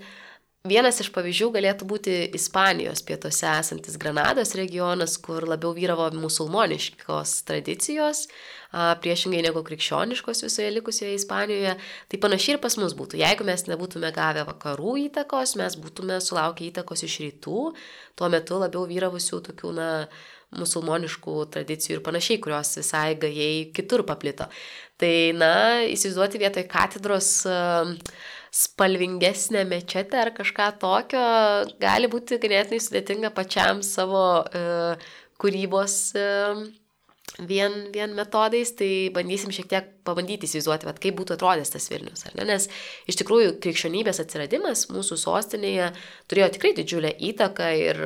Vienas 0.68 0.98
iš 1.00 1.08
pavyzdžių 1.16 1.48
galėtų 1.56 1.86
būti 1.88 2.14
Ispanijos 2.36 3.00
pietuose 3.08 3.48
esantis 3.48 3.96
Granados 4.02 4.52
regionas, 4.58 5.16
kur 5.24 5.46
labiau 5.48 5.72
vyravo 5.76 6.10
musulmoniškos 6.18 7.36
tradicijos, 7.48 8.26
priešingai 8.74 9.46
negu 9.46 9.64
krikščioniškos 9.68 10.44
visoje 10.44 10.74
likusioje 10.76 11.16
Ispanijoje. 11.16 11.76
Tai 12.12 12.22
panašiai 12.26 12.58
ir 12.58 12.62
pas 12.64 12.76
mus 12.82 12.96
būtų. 13.00 13.22
Jeigu 13.22 13.48
mes 13.48 13.64
nebūtume 13.70 14.12
gavę 14.16 14.44
vakarų 14.50 14.98
įtakos, 15.06 15.56
mes 15.62 15.78
būtume 15.80 16.20
sulaukę 16.24 16.68
įtakos 16.68 17.06
iš 17.08 17.20
rytų, 17.24 17.62
tuo 18.20 18.32
metu 18.34 18.60
labiau 18.60 18.84
vyravusių 18.90 19.44
tokių, 19.52 19.76
na, 19.78 19.92
musulmoniškų 20.56 21.34
tradicijų 21.52 21.98
ir 21.98 22.06
panašiai, 22.06 22.40
kurios 22.40 22.78
visai 22.80 23.18
gajai 23.20 23.68
kitur 23.76 24.06
paplito. 24.08 24.48
Tai, 24.98 25.14
na, 25.36 25.52
įsivaizduoti 25.92 26.40
vietoj 26.42 26.64
katedros 26.72 27.32
uh, 27.52 27.92
spalvingesnę 28.52 29.64
mečetę 29.66 30.22
ar 30.22 30.34
kažką 30.38 30.72
tokio 30.82 31.24
gali 31.82 32.10
būti 32.12 32.40
ganėtinai 32.44 32.82
sudėtinga 32.84 33.32
pačiam 33.36 33.84
savo 33.86 34.26
uh, 34.44 35.08
kūrybos 35.42 35.98
uh, 36.18 36.68
vien, 37.36 37.74
vien 37.94 38.14
metodais, 38.16 38.72
tai 38.78 39.10
bandysim 39.14 39.52
šiek 39.54 39.68
tiek 39.70 39.90
pabandyti 40.08 40.48
įsivaizduoti, 40.48 40.88
vat, 40.88 41.00
kaip 41.04 41.18
būtų 41.20 41.36
atrodęs 41.36 41.72
tas 41.74 41.88
Vilnius. 41.92 42.26
Nes 42.38 42.68
iš 43.10 43.20
tikrųjų 43.20 43.58
krikščionybės 43.64 44.22
atsiradimas 44.24 44.88
mūsų 44.90 45.20
sostinėje 45.22 45.92
turėjo 46.32 46.50
tikrai 46.56 46.74
didžiulę 46.78 47.12
įtaką 47.30 47.70
ir 47.82 48.02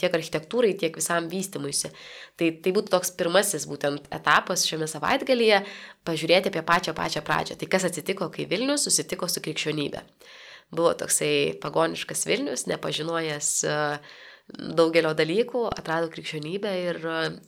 tiek 0.00 0.18
architektūrai, 0.18 0.74
tiek 0.80 0.98
visam 0.98 1.30
vystimuisi. 1.32 1.92
Tai, 2.40 2.50
tai 2.60 2.74
būtų 2.74 2.92
toks 2.92 3.14
pirmasis 3.16 3.68
būtent 3.70 4.10
etapas 4.14 4.66
šiame 4.68 4.90
savaitgalyje- 4.90 5.62
pažiūrėti 6.08 6.50
apie 6.50 6.62
pačią 6.62 6.94
pačią 6.94 7.22
pradžią. 7.24 7.58
Tai 7.58 7.66
kas 7.66 7.88
atsitiko, 7.88 8.30
kai 8.30 8.44
Vilnius 8.50 8.84
susitiko 8.84 9.28
su 9.28 9.40
krikščionybė. 9.40 10.02
Buvo 10.74 10.92
toksai 10.94 11.54
pagoniškas 11.60 12.26
Vilnius, 12.26 12.66
nepažinojęs 12.66 13.64
daugelio 14.48 15.14
dalykų, 15.16 15.64
atrado 15.72 16.10
krikščionybę 16.12 16.72
ir 16.82 16.98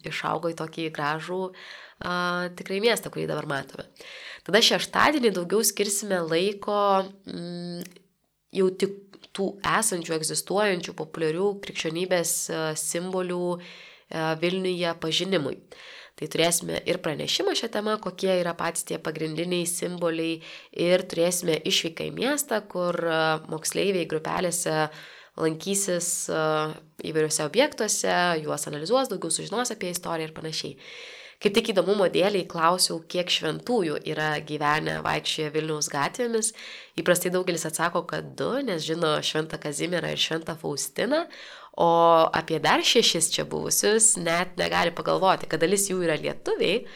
išaugo 0.09 0.53
į 0.53 0.57
tokį 0.59 0.87
gražų 0.97 1.41
a, 1.51 2.49
tikrai 2.57 2.81
miestą, 2.85 3.13
kurį 3.13 3.27
dabar 3.31 3.49
matome. 3.51 3.89
Tada 4.47 4.63
šeštadienį 4.65 5.35
daugiau 5.37 5.65
skirsime 5.67 6.23
laiko 6.25 6.79
m, 7.29 7.83
jau 8.55 8.71
tik 8.81 9.03
tų 9.37 9.51
esančių, 9.69 10.15
egzistuojančių, 10.17 10.97
populiarių 10.97 11.51
krikščionybės 11.65 12.33
simbolių 12.81 13.43
E, 14.09 14.23
Vilniuje 14.41 14.95
pažinimui. 15.03 15.59
Tai 16.17 16.27
turėsime 16.33 16.79
ir 16.89 16.97
pranešimą 17.05 17.53
šią 17.59 17.69
temą, 17.75 17.99
kokie 18.01 18.31
yra 18.41 18.55
patys 18.57 18.87
tie 18.89 18.97
pagrindiniai 19.03 19.67
simboliai 19.69 20.39
ir 20.73 21.05
turėsime 21.11 21.59
išvyką 21.69 22.07
į 22.09 22.15
miestą, 22.17 22.63
kur 22.71 22.97
e, 22.97 23.19
moksleiviai 23.53 24.09
grupelėse 24.09 24.87
lankysis 25.41 26.09
e, 26.33 26.41
įvairiuose 27.11 27.45
objektuose, 27.47 28.17
juos 28.45 28.67
analizuos, 28.71 29.11
daugiau 29.13 29.33
sužinos 29.33 29.73
apie 29.75 29.93
istoriją 29.93 30.31
ir 30.31 30.35
panašiai. 30.37 30.75
Kaip 31.37 31.53
tik 31.53 31.69
įdomumo 31.75 32.07
dėliai 32.09 32.47
klausiau, 32.49 33.03
kiek 33.13 33.29
šventųjų 33.29 33.99
yra 34.09 34.31
gyvenę 34.49 35.03
vaikščioje 35.05 35.51
Vilniaus 35.53 35.91
gatvėmis. 35.93 36.55
Įprastai 36.97 37.33
daugelis 37.35 37.67
atsako, 37.69 38.07
kad 38.09 38.31
du, 38.39 38.55
nes 38.65 38.81
žino 38.87 39.13
Šventą 39.21 39.61
Kazimierą 39.61 40.15
ir 40.15 40.23
Šventą 40.23 40.55
Faustiną, 40.57 41.27
o 41.77 41.91
apie 42.33 42.57
dar 42.65 42.81
šešis 42.81 43.29
čia 43.35 43.45
buvusius 43.45 44.15
net 44.17 44.57
negali 44.57 44.95
pagalvoti, 44.97 45.45
kad 45.53 45.61
dalis 45.61 45.85
jų 45.91 46.01
yra 46.07 46.17
lietuviai, 46.17 46.87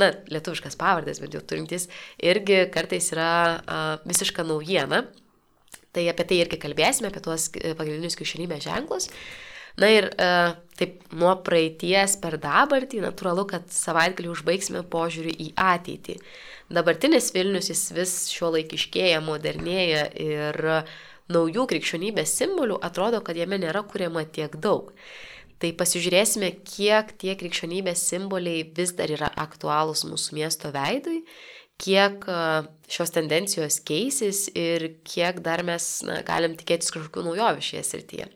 na, 0.00 0.14
lietuviškas 0.32 0.80
pavardės, 0.80 1.20
bet 1.20 1.36
jau 1.36 1.44
turintys, 1.44 1.90
irgi 2.24 2.64
kartais 2.72 3.12
yra 3.12 4.00
visiška 4.08 4.48
naujiena. 4.48 5.04
Tai 5.98 6.06
apie 6.12 6.28
tai 6.30 6.36
irgi 6.44 6.60
kalbėsime, 6.62 7.10
apie 7.10 7.20
tuos 7.24 7.48
pagrindinius 7.50 8.14
krikščionybės 8.20 8.62
ženklus. 8.68 9.08
Na 9.78 9.88
ir 9.90 10.06
uh, 10.12 10.52
taip 10.78 11.00
nuo 11.14 11.32
praeities 11.46 12.14
per 12.22 12.36
dabartį, 12.42 13.00
natūralu, 13.02 13.44
kad 13.50 13.66
savaitgalį 13.74 14.30
užbaigsime 14.30 14.84
požiūrį 14.90 15.34
į 15.42 15.48
ateitį. 15.58 16.16
Dabartinis 16.70 17.32
Vilnius 17.34 17.70
jis 17.72 17.82
vis 17.96 18.14
šio 18.30 18.52
laikiškėja, 18.54 19.18
modernėja 19.26 20.04
ir 20.22 20.60
naujų 21.32 21.66
krikščionybės 21.72 22.34
simbolių 22.38 22.78
atrodo, 22.84 23.22
kad 23.24 23.38
jame 23.38 23.58
nėra 23.58 23.82
kuriama 23.90 24.22
tiek 24.26 24.54
daug. 24.62 24.92
Tai 25.58 25.72
pasižiūrėsime, 25.74 26.52
kiek 26.62 27.10
tie 27.18 27.34
krikščionybės 27.38 28.04
simboliai 28.12 28.62
vis 28.76 28.94
dar 28.98 29.10
yra 29.10 29.32
aktualūs 29.34 30.04
mūsų 30.06 30.38
miesto 30.38 30.70
veidui, 30.74 31.24
kiek 31.78 32.24
šios 32.90 33.12
tendencijos 33.14 33.78
keisis 33.86 34.48
ir 34.56 34.90
kiek 35.06 35.42
dar 35.44 35.62
mes 35.66 35.86
na, 36.06 36.22
galim 36.26 36.56
tikėtis 36.58 36.90
kažkokių 36.94 37.28
naujovių 37.30 37.64
šioje 37.64 37.84
srityje. 37.86 38.28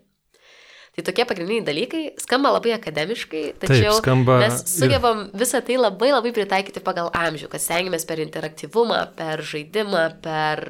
Tai 0.92 1.02
tokie 1.08 1.24
pagrindiniai 1.24 1.64
dalykai 1.64 2.00
skamba 2.20 2.50
labai 2.52 2.74
akademiškai, 2.76 3.42
tačiau 3.62 3.94
Taip, 3.94 4.02
skamba... 4.02 4.34
mes 4.42 4.58
sugebam 4.68 5.22
visą 5.32 5.62
tai 5.64 5.78
labai 5.80 6.10
labai 6.12 6.34
pritaikyti 6.36 6.82
pagal 6.84 7.08
amžių, 7.16 7.48
kad 7.48 7.64
stengiamės 7.64 8.04
per 8.04 8.20
interaktyvumą, 8.20 8.98
per 9.16 9.40
žaidimą, 9.40 10.02
per 10.20 10.60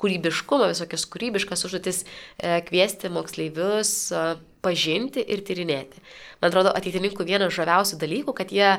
kūrybiškumą, 0.00 0.68
visokias 0.74 1.06
kūrybiškas 1.08 1.64
užduotis 1.68 2.02
e, 2.04 2.60
kviesti 2.68 3.08
moksleivius 3.12 3.94
pažinti 4.64 5.24
ir 5.24 5.40
tyrinėti. 5.48 6.04
Man 6.40 6.52
atrodo, 6.52 6.74
ateitininkų 6.76 7.24
vienas 7.28 7.56
žaviausių 7.56 7.96
dalykų, 8.00 8.36
kad 8.36 8.52
jie 8.52 8.74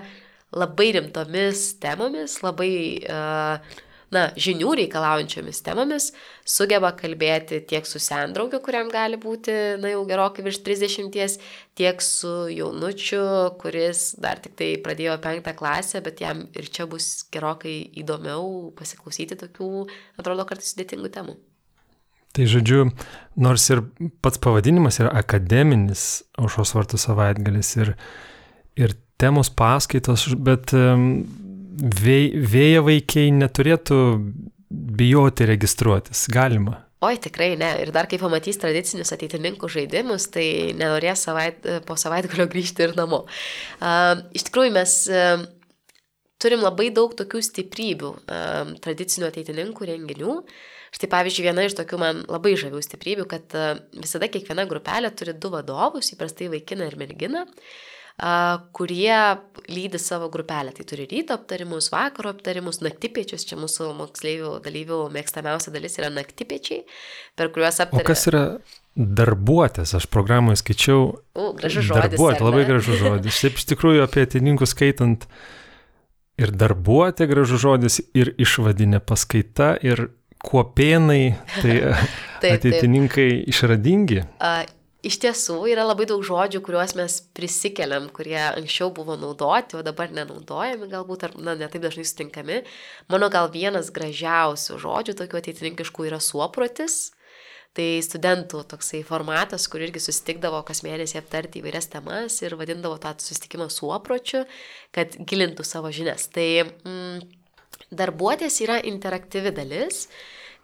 labai 0.56 0.92
rimtomis 0.98 1.72
temomis, 1.82 2.40
labai 2.44 2.74
uh, 3.06 3.80
na, 4.12 4.26
žinių 4.40 4.74
reikalaujančiomis 4.82 5.62
temomis 5.66 6.10
sugeba 6.48 6.92
kalbėti 6.98 7.62
tiek 7.68 7.88
su 7.88 8.00
sendraugiu, 8.04 8.60
kuriam 8.64 8.92
gali 8.92 9.20
būti, 9.22 9.54
na, 9.82 9.94
jau 9.94 10.04
gerokai 10.10 10.46
virš 10.46 10.62
30, 10.66 11.38
tiek 11.80 12.04
su 12.04 12.34
jaunučiu, 12.52 13.24
kuris 13.62 14.12
dar 14.22 14.42
tik 14.44 14.58
tai 14.60 14.74
pradėjo 14.84 15.18
penktą 15.24 15.56
klasę, 15.58 16.04
bet 16.04 16.24
jam 16.24 16.44
ir 16.52 16.68
čia 16.68 16.88
bus 16.92 17.24
gerokai 17.32 17.78
įdomiau 18.04 18.74
pasiklausyti 18.78 19.40
tokių, 19.40 19.88
atrodo, 20.20 20.48
kartais 20.50 20.74
sudėtingų 20.74 21.14
temų. 21.16 21.38
Tai 22.32 22.46
žodžiu, 22.48 22.86
nors 23.44 23.64
ir 23.74 23.82
pats 24.24 24.40
pavadinimas 24.40 25.02
yra 25.04 25.10
akademinis 25.20 26.24
aušos 26.40 26.72
vartų 26.78 27.00
savaitgalis 27.02 27.74
ir, 27.76 27.92
ir 28.80 28.96
temos 29.22 29.52
paskaitos, 29.54 30.28
bet 30.42 30.74
vėja 31.82 32.82
vaikai 32.86 33.30
neturėtų 33.36 34.00
bijoti 34.72 35.48
registruotis. 35.50 36.26
Galima. 36.32 36.82
Oi, 37.02 37.16
tikrai 37.18 37.56
ne. 37.58 37.72
Ir 37.82 37.90
dar 37.94 38.06
kai 38.10 38.20
pamatys 38.22 38.60
tradicinius 38.62 39.10
ateitininkų 39.16 39.70
žaidimus, 39.74 40.28
tai 40.36 40.46
nenorės 40.78 41.26
savait, 41.26 41.64
po 41.88 41.98
savaitgalio 41.98 42.46
grįžti 42.52 42.86
ir 42.86 42.94
namo. 42.98 43.24
Uh, 43.82 44.22
iš 44.38 44.46
tikrųjų, 44.50 44.74
mes 44.76 44.94
uh, 45.10 45.42
turim 46.42 46.62
labai 46.62 46.92
daug 46.94 47.16
tokių 47.18 47.42
stiprybių 47.48 48.12
uh, 48.22 48.76
tradicinių 48.86 49.32
ateitininkų 49.32 49.90
renginių. 49.90 50.36
Štai 50.94 51.10
pavyzdžiui, 51.10 51.48
viena 51.48 51.66
iš 51.66 51.74
tokių 51.80 51.98
man 52.04 52.22
labai 52.30 52.54
žavių 52.60 52.84
stiprybių, 52.86 53.26
kad 53.34 53.58
uh, 53.58 53.82
visada 53.98 54.30
kiekviena 54.30 54.68
grupelė 54.70 55.10
turi 55.18 55.34
du 55.34 55.50
vadovus, 55.56 56.14
įprastai 56.14 56.52
vaikiną 56.54 56.86
ir 56.86 57.00
merginą. 57.02 57.48
Uh, 57.50 57.80
kurie 58.72 59.38
lydi 59.70 60.00
savo 60.00 60.30
grupelę. 60.30 60.72
Tai 60.72 60.86
turi 60.86 61.08
ryto 61.12 61.34
aptarimus, 61.34 61.90
vakaro 61.92 62.30
aptarimus, 62.30 62.82
naktipiečius. 62.86 63.46
Čia 63.50 63.58
mūsų 63.58 63.92
moksleivių 63.98 64.52
dalyvių 64.66 65.00
mėgstamiausia 65.16 65.74
dalis 65.74 65.98
yra 65.98 66.12
naktipiečiai, 66.14 66.84
per 67.36 67.50
kuriuos 67.54 67.82
aptariame. 67.82 68.06
O 68.06 68.12
kas 68.12 68.28
yra 68.30 68.44
darbuotės? 68.96 69.96
Aš 69.98 70.06
programoje 70.14 70.62
skaičiau. 70.62 71.08
U, 71.34 71.48
gražus 71.58 71.88
žodis. 71.90 72.14
Darbuotė, 72.14 72.46
labai 72.46 72.68
gražus 72.70 73.02
žodis. 73.02 73.42
Taip 73.42 73.58
iš 73.58 73.66
tikrųjų 73.74 74.06
apie 74.06 74.28
atininkus 74.28 74.76
skaitant 74.76 75.26
ir 76.42 76.54
darbuotė 76.54 77.26
gražus 77.32 77.64
žodis, 77.64 78.02
ir 78.18 78.36
išvadinė 78.42 79.02
paskaita, 79.02 79.74
ir 79.82 80.12
kuopienai, 80.46 81.36
tai 81.58 81.80
taip, 82.42 82.54
ateitininkai 82.60 83.28
taip. 83.32 83.50
išradingi. 83.50 84.22
Uh, 84.38 84.62
Iš 85.02 85.16
tiesų 85.24 85.56
yra 85.72 85.82
labai 85.88 86.06
daug 86.06 86.22
žodžių, 86.22 86.60
kuriuos 86.62 86.92
mes 86.94 87.16
prisikeliam, 87.34 88.06
kurie 88.14 88.38
anksčiau 88.38 88.92
buvo 88.94 89.16
naudoti, 89.18 89.80
o 89.80 89.82
dabar 89.86 90.12
nenaudojami 90.14 90.90
galbūt, 90.92 91.24
ar 91.26 91.34
na, 91.42 91.56
netaip 91.58 91.82
dažnai 91.82 92.06
sutinkami. 92.06 92.60
Mano 93.10 93.32
gal 93.34 93.50
vienas 93.50 93.90
gražiausių 93.96 94.78
žodžių, 94.84 95.16
tokių 95.24 95.40
ateitininkiškų, 95.40 96.06
yra 96.12 96.22
suoprotis. 96.22 97.16
Tai 97.74 97.88
studentų 98.04 98.66
toksai 98.68 99.00
formatas, 99.08 99.66
kur 99.72 99.82
irgi 99.82 100.04
susitikdavo 100.04 100.60
kas 100.68 100.84
mėnesį 100.84 101.22
aptarti 101.22 101.62
įvairias 101.62 101.88
temas 101.90 102.36
ir 102.44 102.58
vadindavo 102.60 102.98
tą 103.02 103.16
susitikimą 103.16 103.70
suopročiu, 103.72 104.44
kad 104.94 105.16
gilintų 105.16 105.64
savo 105.66 105.90
žinias. 105.96 106.28
Tai 106.36 106.48
mm, 106.68 107.24
darbuotės 107.96 108.60
yra 108.68 108.78
interaktyvi 108.92 109.56
dalis 109.56 110.04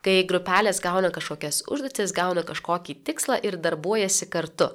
kai 0.05 0.21
grupelės 0.29 0.81
gauna 0.83 1.09
kažkokias 1.13 1.63
užduotis, 1.71 2.13
gauna 2.15 2.43
kažkokį 2.47 2.97
tikslą 3.07 3.39
ir 3.47 3.57
darbuojasi 3.61 4.29
kartu. 4.33 4.69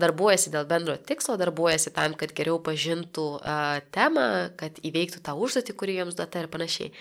Darbuojasi 0.00 0.52
dėl 0.54 0.66
bendro 0.68 0.96
tikslo, 0.96 1.38
darbuojasi 1.40 1.94
tam, 1.96 2.16
kad 2.18 2.34
geriau 2.36 2.58
pažintų 2.62 3.26
uh, 3.38 3.78
temą, 3.94 4.26
kad 4.60 4.80
įveiktų 4.86 5.22
tą 5.26 5.36
užduotį, 5.38 5.76
kuri 5.78 5.96
jiems 6.00 6.18
duota 6.18 6.44
ir 6.44 6.50
panašiai. 6.52 6.92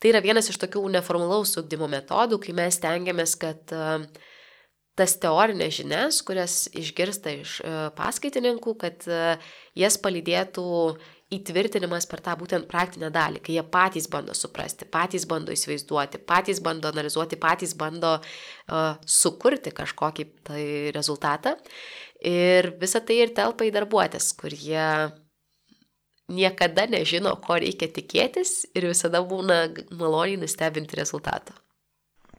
Tai 0.00 0.14
yra 0.14 0.24
vienas 0.24 0.50
iš 0.52 0.58
tokių 0.64 0.86
neformalaus 0.96 1.56
ugdymo 1.60 1.90
metodų, 1.92 2.40
kai 2.46 2.56
mes 2.56 2.80
tengiamės, 2.82 3.36
kad 3.40 3.76
uh, 3.76 4.08
tas 4.98 5.14
teorinės 5.22 5.76
žinias, 5.78 6.22
kurias 6.26 6.64
išgirsta 6.74 7.36
iš 7.38 7.58
paskaitininkų, 7.94 8.74
kad 8.80 9.06
jas 9.78 9.98
palydėtų 10.02 10.64
įtvirtinimas 11.34 12.06
per 12.08 12.22
tą 12.24 12.34
būtent 12.40 12.68
praktinę 12.70 13.10
dalį, 13.12 13.42
kai 13.44 13.58
jie 13.58 13.64
patys 13.68 14.08
bando 14.08 14.34
suprasti, 14.36 14.88
patys 14.88 15.26
bando 15.28 15.52
įsivaizduoti, 15.52 16.22
patys 16.24 16.62
bando 16.64 16.88
analizuoti, 16.88 17.36
patys 17.40 17.74
bando 17.76 18.14
uh, 18.16 18.94
sukurti 19.04 19.74
kažkokį 19.76 20.26
tai 20.48 20.64
rezultatą. 20.96 21.58
Ir 22.24 22.72
visa 22.80 23.02
tai 23.04 23.20
ir 23.22 23.34
telpa 23.36 23.68
į 23.68 23.74
darbuotės, 23.76 24.32
kur 24.40 24.56
jie 24.56 24.88
niekada 26.32 26.86
nežino, 26.90 27.34
ko 27.44 27.58
reikia 27.60 27.88
tikėtis 27.92 28.64
ir 28.76 28.88
visada 28.90 29.20
būna 29.24 29.66
maloniai 29.96 30.40
nustebinti 30.40 30.96
rezultatą. 30.98 31.56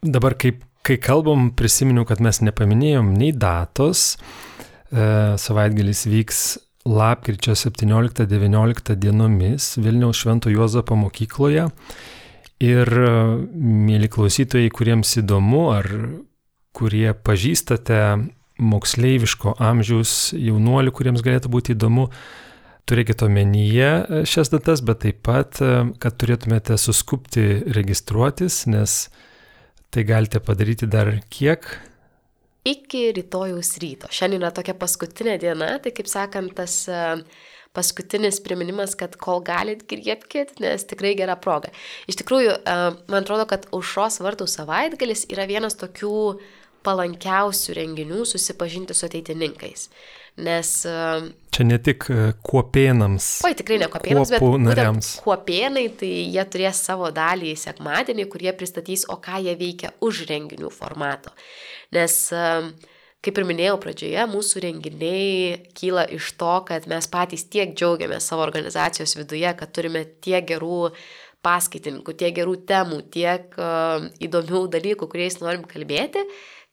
Dabar, 0.02 0.36
kaip, 0.40 0.62
kai 0.86 0.98
kalbam, 1.02 1.50
prisiminiau, 1.58 2.06
kad 2.08 2.22
mes 2.24 2.42
nepaminėjom 2.46 3.14
nei 3.18 3.34
datos, 3.36 4.14
e, 4.16 5.06
savaitgalis 5.42 6.06
vyks 6.10 6.44
lapkričio 6.86 7.56
17-19 7.56 8.96
dienomis 8.96 9.78
Vilniaus 9.78 10.18
Švento 10.18 10.50
Juozapo 10.50 10.96
mokykloje. 10.96 11.68
Ir, 12.60 12.90
mėly 13.56 14.10
klausytojai, 14.12 14.72
kuriems 14.76 15.14
įdomu 15.22 15.70
ar 15.72 15.88
kurie 16.76 17.14
pažįstate 17.14 18.00
moksleiviško 18.60 19.56
amžiaus 19.64 20.34
jaunuolių, 20.36 20.92
kuriems 20.96 21.24
galėtų 21.24 21.52
būti 21.52 21.76
įdomu, 21.76 22.10
turėkite 22.90 23.28
omenyje 23.30 24.26
šias 24.28 24.52
datas, 24.52 24.84
bet 24.84 25.04
taip 25.06 25.22
pat, 25.24 25.62
kad 26.04 26.18
turėtumėte 26.20 26.76
suskupti 26.82 27.46
registruotis, 27.76 28.66
nes 28.68 29.06
tai 29.94 30.04
galite 30.08 30.42
padaryti 30.44 30.90
dar 30.90 31.14
kiek 31.32 31.66
iki 32.68 33.10
rytojaus 33.16 33.78
ryto. 33.82 34.10
Šiandien 34.12 34.44
yra 34.44 34.52
tokia 34.56 34.76
paskutinė 34.78 35.38
diena, 35.42 35.76
tai 35.84 35.94
kaip 35.96 36.10
sakant, 36.12 36.54
tas 36.58 36.82
e, 36.92 37.02
paskutinis 37.76 38.42
priminimas, 38.44 38.96
kad 39.00 39.16
kol 39.22 39.44
galit, 39.46 39.86
griebkit, 39.90 40.58
nes 40.64 40.86
tikrai 40.90 41.16
gera 41.20 41.38
proga. 41.40 41.72
Iš 42.10 42.20
tikrųjų, 42.22 42.58
e, 42.60 42.78
man 43.12 43.22
atrodo, 43.22 43.48
kad 43.50 43.70
užšos 43.76 44.20
vartų 44.26 44.50
savaitgalis 44.50 45.28
yra 45.32 45.48
vienas 45.50 45.80
tokių 45.80 46.16
palankiausių 46.86 47.76
renginių 47.78 48.26
susipažinti 48.28 48.96
su 48.98 49.08
ateitininkais. 49.08 49.90
Nes. 50.40 50.70
E, 50.88 51.00
Čia 51.56 51.66
ne 51.68 51.80
tik 51.84 52.06
kuopienams. 52.46 53.28
Oi, 53.48 53.56
tikrai 53.60 53.80
ne 53.82 53.90
kuopienams, 53.92 54.32
bet 54.36 54.46
nariams. 54.64 55.10
kuopienai, 55.26 55.90
tai 56.00 56.12
jie 56.32 56.46
turės 56.54 56.80
savo 56.88 57.10
dalį 57.16 57.56
sekmadienį, 57.60 58.30
kurie 58.32 58.54
pristatys, 58.56 59.04
o 59.12 59.20
ką 59.20 59.42
jie 59.44 59.58
veikia 59.60 59.92
už 60.06 60.24
renginių 60.30 60.72
formato. 60.72 61.34
Nes, 61.96 62.16
kaip 63.26 63.42
ir 63.42 63.48
minėjau 63.50 63.80
pradžioje, 63.84 64.28
mūsų 64.32 64.64
renginiai 64.68 65.58
kyla 65.76 66.06
iš 66.16 66.32
to, 66.40 66.54
kad 66.70 66.88
mes 66.92 67.10
patys 67.12 67.44
tiek 67.52 67.74
džiaugiamės 67.76 68.30
savo 68.32 68.46
organizacijos 68.46 69.18
viduje, 69.20 69.50
kad 69.60 69.74
turime 69.76 70.06
tiek 70.24 70.48
gerų 70.48 70.94
paskaitininkų, 71.46 72.16
tiek 72.20 72.36
gerų 72.36 72.56
temų, 72.68 73.02
tiek 73.12 73.54
uh, 73.60 74.08
įdomių 74.24 74.66
dalykų, 74.76 75.08
kuriais 75.12 75.40
norim 75.40 75.64
kalbėti, 75.68 76.26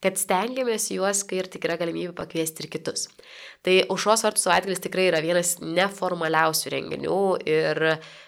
kad 0.05 0.19
stengiamės 0.21 0.91
juos, 0.93 1.23
kai 1.27 1.41
ir 1.41 1.49
tik 1.51 1.65
yra 1.67 1.79
galimybė 1.81 2.13
pakviesti 2.17 2.65
ir 2.65 2.71
kitus. 2.73 3.07
Tai 3.65 3.79
užos 3.93 4.23
vartų 4.27 4.43
savaitgalis 4.43 4.83
tikrai 4.85 5.09
yra 5.09 5.23
vienas 5.25 5.57
neformaliausių 5.63 6.73
renginių 6.75 7.21
ir 7.49 7.81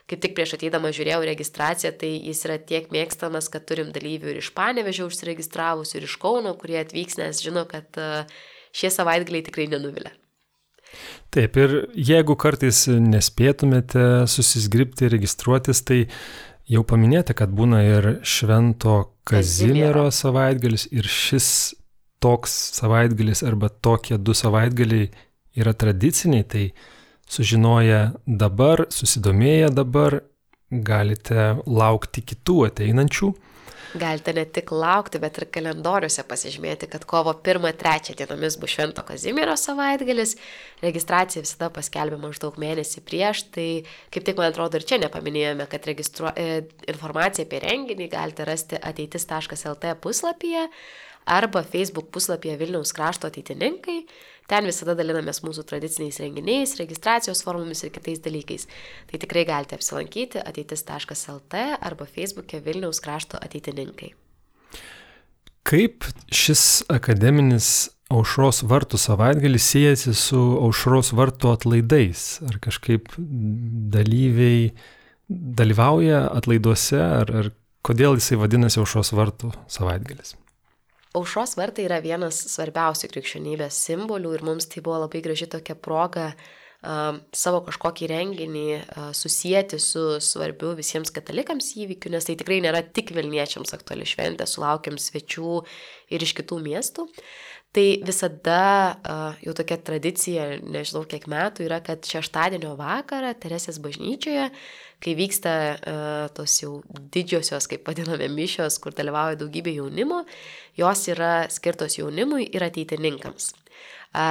kaip 0.09 0.23
tik 0.25 0.37
prieš 0.39 0.57
ateidama 0.57 0.93
žiūrėjau 0.97 1.21
registraciją, 1.29 1.93
tai 2.01 2.15
jis 2.17 2.45
yra 2.49 2.57
tiek 2.59 2.89
mėgstamas, 2.95 3.51
kad 3.53 3.69
turim 3.69 3.93
dalyvių 3.95 4.33
ir 4.33 4.41
iš 4.41 4.53
Panevežio 4.57 5.11
užsiregistravusių, 5.11 5.99
ir 6.01 6.09
iš 6.09 6.17
Kauno, 6.23 6.55
kurie 6.59 6.81
atvyks, 6.81 7.21
nes 7.21 7.45
žino, 7.45 7.67
kad 7.69 8.01
e, 8.01 8.25
šie 8.73 8.91
savaitgaliai 8.95 9.45
tikrai 9.47 9.69
nenuvilia. 9.71 10.15
Taip, 11.29 11.59
ir 11.61 11.75
jeigu 11.93 12.33
kartais 12.41 12.87
nespėtumėte 12.89 14.25
susisgripti, 14.33 15.11
registruotis, 15.13 15.83
tai 15.85 16.07
jau 16.69 16.85
paminėjote, 16.85 17.35
kad 17.39 17.53
būna 17.55 17.83
ir 17.87 18.09
Švento 18.27 19.15
Kazimiero. 19.29 20.09
savaitgalis 20.15 20.89
ir 20.93 21.09
šis 21.09 21.75
toks 22.23 22.55
savaitgalis 22.79 23.45
arba 23.47 23.69
tokie 23.69 24.19
du 24.19 24.35
savaitgaliai 24.35 25.11
yra 25.59 25.75
tradiciniai, 25.75 26.45
tai 26.45 26.65
sužinoję 27.29 28.01
dabar, 28.27 28.87
susidomėję 28.91 29.71
dabar, 29.75 30.21
galite 30.71 31.57
laukti 31.67 32.23
kitų 32.23 32.59
ateinančių 32.69 33.33
Galite 33.97 34.35
ne 34.37 34.45
tik 34.45 34.69
laukti, 34.75 35.17
bet 35.23 35.39
ir 35.41 35.47
kalendoriuose 35.49 36.21
pasižymėti, 36.29 36.91
kad 36.93 37.07
kovo 37.09 37.33
1-3 37.33 38.13
dienomis 38.19 38.59
bus 38.61 38.75
Švento 38.75 39.01
Kazimiero 39.09 39.55
savaitgalis. 39.57 40.35
Registracija 40.85 41.41
visada 41.45 41.71
paskelbė 41.73 42.19
maždaug 42.21 42.59
mėnesį 42.61 43.01
prieš, 43.09 43.47
tai 43.55 43.69
kaip 44.13 44.29
tik 44.29 44.37
man 44.37 44.53
atrodo 44.53 44.77
ir 44.77 44.85
čia 44.89 45.01
nepaminėjome, 45.01 45.69
kad 45.73 45.89
registruo... 45.89 46.35
E, 46.37 46.67
informaciją 46.93 47.49
apie 47.49 47.63
renginį 47.65 48.11
galite 48.13 48.45
rasti 48.49 48.77
ateitis.lt 48.77 49.95
puslapyje 50.05 50.69
arba 51.29 51.63
Facebook 51.65 52.13
puslapyje 52.13 52.57
Vilniaus 52.61 52.93
krašto 52.97 53.29
ateitininkai. 53.33 54.03
Ten 54.49 54.65
visada 54.65 54.95
dalinamės 54.97 55.43
mūsų 55.45 55.67
tradiciniais 55.69 56.19
renginiais, 56.23 56.79
registracijos 56.81 57.43
formomis 57.45 57.85
ir 57.85 57.93
kitais 57.93 58.23
dalykais. 58.25 58.65
Tai 59.11 59.21
tikrai 59.21 59.45
galite 59.49 59.77
apsilankyti 59.77 60.41
ateitis.lt 60.41 61.61
arba 61.77 62.09
Facebook'e 62.09 62.63
Vilniaus 62.65 63.03
krašto 63.05 63.37
ateitininkai. 63.45 64.15
Kaip 65.69 66.09
šis 66.33 66.63
akademinis 66.89 67.91
aušros 68.09 68.63
vartų 68.65 68.97
savaitgalis 68.97 69.69
siejasi 69.69 70.17
su 70.17 70.41
aušros 70.63 71.13
vartų 71.13 71.53
atlaidais? 71.53 72.39
Ar 72.49 72.57
kažkaip 72.65 73.13
dalyviai 73.19 74.71
dalyvauja 75.29 76.25
atlaiduose, 76.33 76.97
ar, 77.05 77.37
ar 77.43 77.55
kodėl 77.85 78.17
jisai 78.17 78.41
vadinasi 78.41 78.81
aušros 78.81 79.13
vartų 79.13 79.53
savaitgalis? 79.69 80.39
Aušros 81.17 81.57
vartai 81.57 81.87
yra 81.89 82.03
vienas 82.05 82.37
svarbiausių 82.53 83.09
krikščionybės 83.15 83.81
simbolių 83.89 84.35
ir 84.37 84.45
mums 84.45 84.69
tai 84.69 84.83
buvo 84.85 84.99
labai 85.07 85.23
graži 85.25 85.49
tokia 85.49 85.73
proga 85.81 86.27
uh, 86.35 87.17
savo 87.33 87.63
kažkokį 87.65 88.11
renginį 88.13 88.67
uh, 88.77 89.09
susijęti 89.17 89.81
su 89.81 90.05
svarbiu 90.21 90.75
visiems 90.77 91.13
katalikams 91.15 91.73
įvykiu, 91.81 92.13
nes 92.13 92.29
tai 92.29 92.37
tikrai 92.37 92.61
nėra 92.65 92.85
tik 92.85 93.15
Vilniečiams 93.17 93.73
aktuali 93.77 94.05
šventė, 94.09 94.45
sulaukiam 94.45 95.01
svečių 95.01 95.63
ir 96.13 96.29
iš 96.29 96.37
kitų 96.43 96.61
miestų. 96.67 97.09
Tai 97.79 97.87
visada 98.03 98.99
jau 99.39 99.53
tokia 99.55 99.77
tradicija, 99.87 100.49
nežinau 100.67 101.05
kiek 101.07 101.29
metų, 101.31 101.63
yra, 101.69 101.79
kad 101.85 102.03
šeštadienio 102.03 102.73
vakarą 102.75 103.31
Teresės 103.39 103.79
bažnyčioje 103.79 104.49
kai 105.03 105.15
vyksta 105.15 105.53
tos 106.35 106.57
jau 106.63 106.81
didžiosios, 107.15 107.69
kaip 107.71 107.87
vadiname, 107.87 108.29
mišios, 108.35 108.81
kur 108.83 108.95
dalyvauja 108.97 109.39
daugybė 109.39 109.77
jaunimo, 109.79 110.25
jos 110.79 111.07
yra 111.13 111.33
skirtos 111.55 111.99
jaunimui 112.01 112.49
ir 112.51 112.67
ateitininkams. 112.67 113.53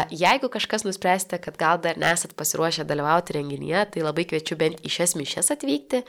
Jeigu 0.10 0.50
kažkas 0.50 0.84
nuspręsite, 0.88 1.38
kad 1.40 1.58
gal 1.58 1.78
dar 1.80 2.00
nesat 2.02 2.34
pasiruošę 2.36 2.84
dalyvauti 2.90 3.36
renginyje, 3.38 3.84
tai 3.94 4.02
labai 4.02 4.26
kviečiu 4.28 4.58
bent 4.58 4.82
į 4.82 4.90
šias 4.90 5.14
mišes 5.16 5.54
atvykti. 5.54 6.02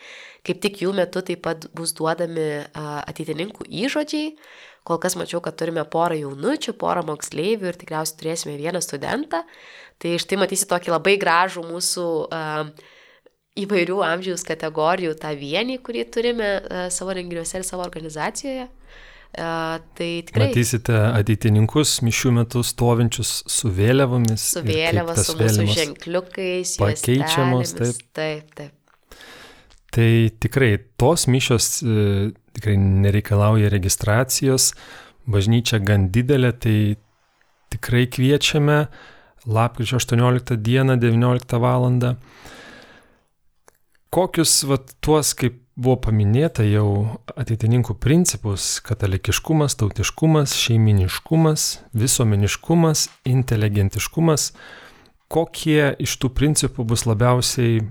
Kaip 0.46 0.62
tik 0.64 0.80
jų 0.82 0.94
metu 0.96 1.20
taip 1.22 1.44
pat 1.44 1.68
bus 1.76 1.92
duodami 1.94 2.64
ateitininkų 2.72 3.68
įžodžiai. 3.68 4.32
Kol 4.88 4.96
kas 5.02 5.18
mačiau, 5.20 5.42
kad 5.44 5.58
turime 5.60 5.84
porą 5.84 6.16
jaunučių, 6.16 6.72
porą 6.80 7.02
moksleivių 7.10 7.68
ir 7.68 7.76
tikriausiai 7.76 8.16
turėsime 8.22 8.56
vieną 8.56 8.80
studentą. 8.80 9.42
Tai 10.00 10.14
štai 10.22 10.38
matysi 10.40 10.68
tokį 10.70 10.94
labai 10.94 11.18
gražų 11.20 11.66
mūsų 11.68 12.06
įvairių 13.58 14.00
amžiaus 14.06 14.46
kategorijų 14.48 15.12
tą 15.20 15.34
vienį, 15.36 15.80
kurį 15.84 16.08
turime 16.14 16.50
savo 16.94 17.12
renginiuose 17.18 17.60
ir 17.60 17.68
savo 17.68 17.84
organizacijoje. 17.84 18.68
Uh, 19.28 19.76
tai 19.94 20.22
tikrai. 20.26 20.48
Matysite 20.48 20.96
ateitininkus 21.12 21.98
mišių 22.02 22.32
metu 22.40 22.62
stovinčius 22.64 23.42
su 23.46 23.70
vėliavomis. 23.70 24.46
Su 24.56 24.62
vėliava, 24.64 25.14
su 25.20 25.36
mūsų 25.38 25.66
ženkliukais, 25.76 26.72
pakeičiamos. 26.80 27.74
Taip, 27.78 28.00
taip. 28.16 28.48
taip. 28.56 28.74
Tai 29.94 30.08
tikrai 30.40 30.72
tos 31.00 31.26
mišios 31.32 31.68
e, 31.80 32.32
tikrai 32.56 32.74
nereikalauja 32.76 33.70
registracijos, 33.72 34.72
bažnyčia 35.28 35.80
gan 35.80 36.10
didelė, 36.12 36.52
tai 36.60 36.76
tikrai 37.72 38.04
kviečiame 38.12 38.82
lapkričio 39.48 39.96
18 40.00 40.58
dieną 40.60 40.98
19 41.00 41.62
val 41.62 41.88
kokius 44.10 44.62
vat, 44.68 44.92
tuos, 45.04 45.34
kaip 45.36 45.60
buvo 45.78 45.96
paminėta 46.08 46.64
jau 46.66 47.20
ateitininkų 47.38 47.94
principus- 48.02 48.78
katalikiškumas, 48.88 49.76
tautiškumas, 49.78 50.56
šeiminiškumas, 50.58 51.68
visuomeniškumas, 51.94 53.08
inteligentiškumas, 53.24 54.52
kokie 55.28 55.94
iš 56.02 56.18
tų 56.18 56.32
principų 56.34 56.84
bus 56.84 57.06
labiausiai, 57.06 57.82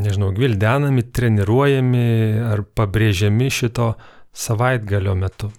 nežinau, 0.00 0.32
gvildenami, 0.34 1.02
treniruojami 1.12 2.40
ar 2.50 2.62
pabrėžiami 2.62 3.50
šito 3.50 3.94
savaitgalio 4.32 5.14
metu? 5.14 5.52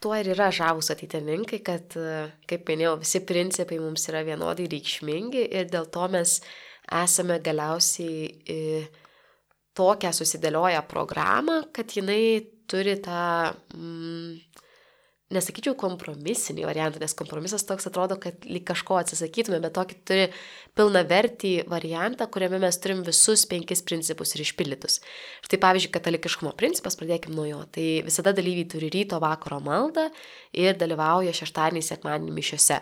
Tuo 0.00 0.12
ir 0.20 0.34
yra 0.34 0.50
žavus 0.52 0.90
ateitininkai, 0.92 1.62
kad, 1.64 1.96
kaip 2.46 2.68
minėjau, 2.68 2.98
visi 3.00 3.20
principai 3.24 3.78
mums 3.80 4.04
yra 4.10 4.20
vienodai 4.26 4.68
reikšmingi 4.68 5.46
ir 5.48 5.64
dėl 5.64 5.88
to 5.88 6.08
mes 6.12 6.42
esame 6.92 7.38
galiausiai 7.40 8.84
tokią 9.74 10.12
susidėlioja 10.14 10.82
programą, 10.88 11.64
kad 11.74 11.94
jinai 11.96 12.46
turi 12.70 12.96
tą, 13.02 13.54
mm, 13.74 14.54
nesakyčiau, 15.34 15.74
kompromisinį 15.78 16.66
variantą, 16.68 17.00
nes 17.02 17.14
kompromisas 17.16 17.64
toks 17.66 17.88
atrodo, 17.90 18.16
kad 18.20 18.44
lyg 18.46 18.64
kažko 18.68 19.00
atsisakytume, 19.00 19.58
bet 19.64 19.74
tokį 19.74 19.96
turi 20.06 20.26
pilna 20.78 21.02
vertį 21.08 21.52
variantą, 21.70 22.28
kuriame 22.30 22.60
mes 22.62 22.78
turim 22.78 23.02
visus 23.06 23.44
penkis 23.50 23.82
principus 23.82 24.34
ir 24.36 24.44
išpildytus. 24.44 25.00
Štai 25.46 25.60
pavyzdžiui, 25.64 25.92
katalikiškumo 25.96 26.54
principas, 26.60 26.98
pradėkime 27.00 27.34
nuo 27.34 27.48
jo. 27.48 27.60
Tai 27.74 27.86
visada 28.06 28.34
dalyviai 28.36 28.68
turi 28.70 28.92
ryto 28.94 29.18
vakaro 29.22 29.60
maldą 29.64 30.08
ir 30.52 30.78
dalyvauja 30.78 31.34
šeštadienį, 31.34 31.82
sekmadienį 31.82 32.34
mišiuose. 32.38 32.80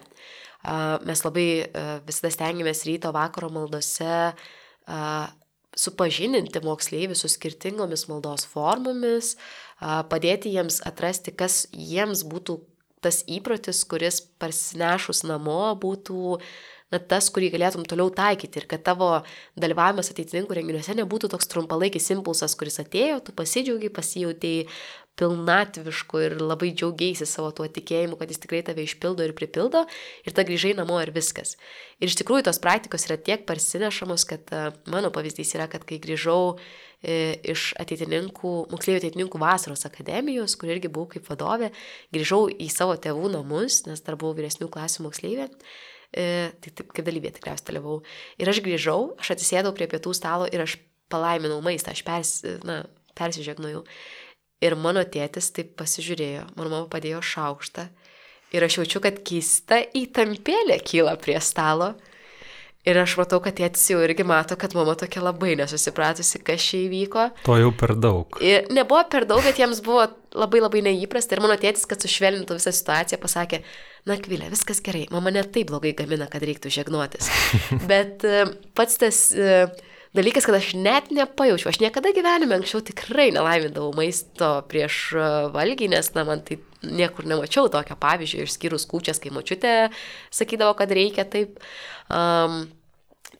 Mes 1.08 1.24
labai 1.26 1.46
visada 2.06 2.30
stengiamės 2.30 2.84
ryto 2.86 3.10
vakaro 3.14 3.48
maldose 3.54 4.18
supažininti 5.78 6.60
moksleivius 6.64 7.24
su 7.24 7.30
skirtingomis 7.32 8.06
maldos 8.10 8.44
formomis, 8.48 9.36
padėti 9.80 10.52
jiems 10.52 10.82
atrasti, 10.88 11.32
kas 11.34 11.64
jiems 11.72 12.26
būtų 12.28 12.60
tas 13.02 13.22
įprotis, 13.26 13.82
kuris 13.88 14.20
parsinešus 14.38 15.24
namo 15.26 15.74
būtų 15.82 16.38
na, 16.92 17.00
tas, 17.00 17.30
kurį 17.34 17.50
galėtum 17.56 17.86
toliau 17.88 18.12
taikyti 18.14 18.60
ir 18.60 18.68
kad 18.70 18.84
tavo 18.86 19.08
dalyvavimas 19.58 20.12
ateitininkų 20.12 20.58
renginiuose 20.58 20.94
nebūtų 20.98 21.32
toks 21.32 21.50
trumpalaikis 21.50 22.10
impulsas, 22.14 22.54
kuris 22.58 22.78
atėjo, 22.82 23.18
tu 23.26 23.34
pasidžiaugiai, 23.36 23.90
pasijautai 23.96 24.54
pilnatvišku 25.20 26.20
ir 26.24 26.36
labai 26.40 26.70
džiaugiaisi 26.72 27.26
savo 27.28 27.50
tuo 27.56 27.66
tikėjimu, 27.68 28.16
kad 28.20 28.30
jis 28.32 28.40
tikrai 28.42 28.62
tave 28.64 28.84
išpildo 28.86 29.26
ir 29.26 29.34
pripildo 29.36 29.84
ir 30.24 30.36
ta 30.36 30.44
grįžai 30.48 30.72
namo 30.78 30.96
ir 31.02 31.12
viskas. 31.12 31.58
Ir 32.00 32.08
iš 32.08 32.16
tikrųjų 32.22 32.46
tos 32.48 32.60
praktikos 32.62 33.04
yra 33.08 33.18
tiek 33.20 33.44
parsinešamos, 33.48 34.24
kad 34.30 34.54
uh, 34.56 34.70
mano 34.90 35.12
pavyzdys 35.14 35.52
yra, 35.58 35.68
kad 35.72 35.84
kai 35.88 36.00
grįžau 36.02 36.56
e, 37.02 37.36
iš 37.52 37.72
ateitininkų, 37.82 38.52
moksleivių 38.72 39.02
ateitininkų 39.02 39.40
vasaros 39.42 39.84
akademijos, 39.88 40.56
kur 40.56 40.72
irgi 40.72 40.90
buvau 40.92 41.10
kaip 41.12 41.28
vadovė, 41.28 41.72
grįžau 42.14 42.46
į 42.48 42.70
savo 42.72 42.96
tėvų 42.96 43.34
namus, 43.36 43.82
nes 43.90 44.00
dar 44.06 44.16
buvau 44.20 44.38
vyresnių 44.38 44.70
klasių 44.72 45.06
moksleivė. 45.10 45.50
E, 46.12 46.24
tai 46.60 46.72
taip 46.76 46.90
kaip 46.92 47.06
dalyvė 47.08 47.34
tikriausiai 47.36 47.70
dalyvau. 47.70 48.00
Ir 48.40 48.48
aš 48.52 48.64
grįžau, 48.64 49.12
aš 49.20 49.34
atsisėdau 49.36 49.72
prie 49.76 49.88
pietų 49.92 50.12
stalo 50.16 50.48
ir 50.48 50.64
aš 50.64 50.76
palaiminau 51.12 51.60
maistą, 51.64 51.92
aš 51.92 52.02
pers, 52.04 52.34
na, 52.68 52.82
persižegnojau. 53.18 53.84
Ir 54.62 54.76
mano 54.78 55.02
tėtis 55.02 55.50
taip 55.56 55.74
pasižiūrėjo, 55.80 56.46
mano 56.54 56.70
mama 56.70 56.86
padėjo 56.92 57.22
šaukštą 57.32 57.88
ir 58.52 58.64
aš 58.64 58.78
jaučiu, 58.78 59.02
kad 59.02 59.20
keista 59.26 59.80
įtampėlė 59.96 60.78
kyla 60.84 61.16
prie 61.20 61.38
stalo. 61.42 61.94
Ir 62.82 62.98
aš 62.98 63.12
matau, 63.14 63.38
kad 63.38 63.54
tėtis 63.54 63.84
jau 63.92 64.00
irgi 64.02 64.24
mato, 64.26 64.56
kad 64.58 64.72
mama 64.74 64.96
tokia 64.98 65.20
labai 65.22 65.52
nesusipratusi, 65.60 66.40
kas 66.42 66.64
čia 66.66 66.80
įvyko. 66.88 67.28
To 67.46 67.54
jau 67.60 67.70
per 67.78 67.92
daug. 67.94 68.40
Ir 68.42 68.66
nebuvo 68.74 69.04
per 69.10 69.26
daug, 69.30 69.38
bet 69.46 69.60
jiems 69.62 69.78
buvo 69.86 70.08
labai 70.34 70.64
labai 70.64 70.82
neįprasta. 70.88 71.36
Ir 71.36 71.44
mano 71.44 71.54
tėtis, 71.62 71.86
kad 71.86 72.02
sušvelnintų 72.02 72.58
visą 72.58 72.72
situaciją, 72.74 73.20
pasakė, 73.22 73.62
na 74.10 74.18
kvilė, 74.18 74.50
viskas 74.50 74.82
gerai, 74.82 75.04
mama 75.14 75.30
net 75.30 75.52
taip 75.54 75.70
blogai 75.70 75.94
gamina, 75.94 76.26
kad 76.30 76.42
reiktų 76.42 76.74
žegnuotis. 76.74 77.30
bet 77.90 78.26
e, 78.26 78.44
pats 78.74 78.98
tas... 79.02 79.24
Uh, 79.30 79.90
dalykas, 80.16 80.46
kad 80.48 80.58
aš 80.58 80.72
net 80.78 81.10
nepajaučiu. 81.14 81.70
Aš 81.70 81.80
niekada 81.82 82.12
gyvenime 82.16 82.58
anksčiau 82.58 82.82
tikrai 82.84 83.30
nelaimindavau 83.34 83.94
maisto 83.96 84.50
prieš 84.68 85.00
e, 85.16 85.30
valgį, 85.54 85.92
nes, 85.94 86.12
na, 86.16 86.26
man 86.28 86.44
tai 86.46 86.60
niekur 86.82 87.28
nemačiau 87.28 87.70
tokio 87.72 87.96
pavyzdžio, 88.00 88.46
išskyrus 88.46 88.88
kūčias, 88.90 89.22
kai 89.22 89.32
močiutė 89.34 89.74
sakydavo, 90.34 90.76
kad 90.78 90.94
reikia 90.94 91.28
taip. 91.28 91.60
Um, 92.10 92.64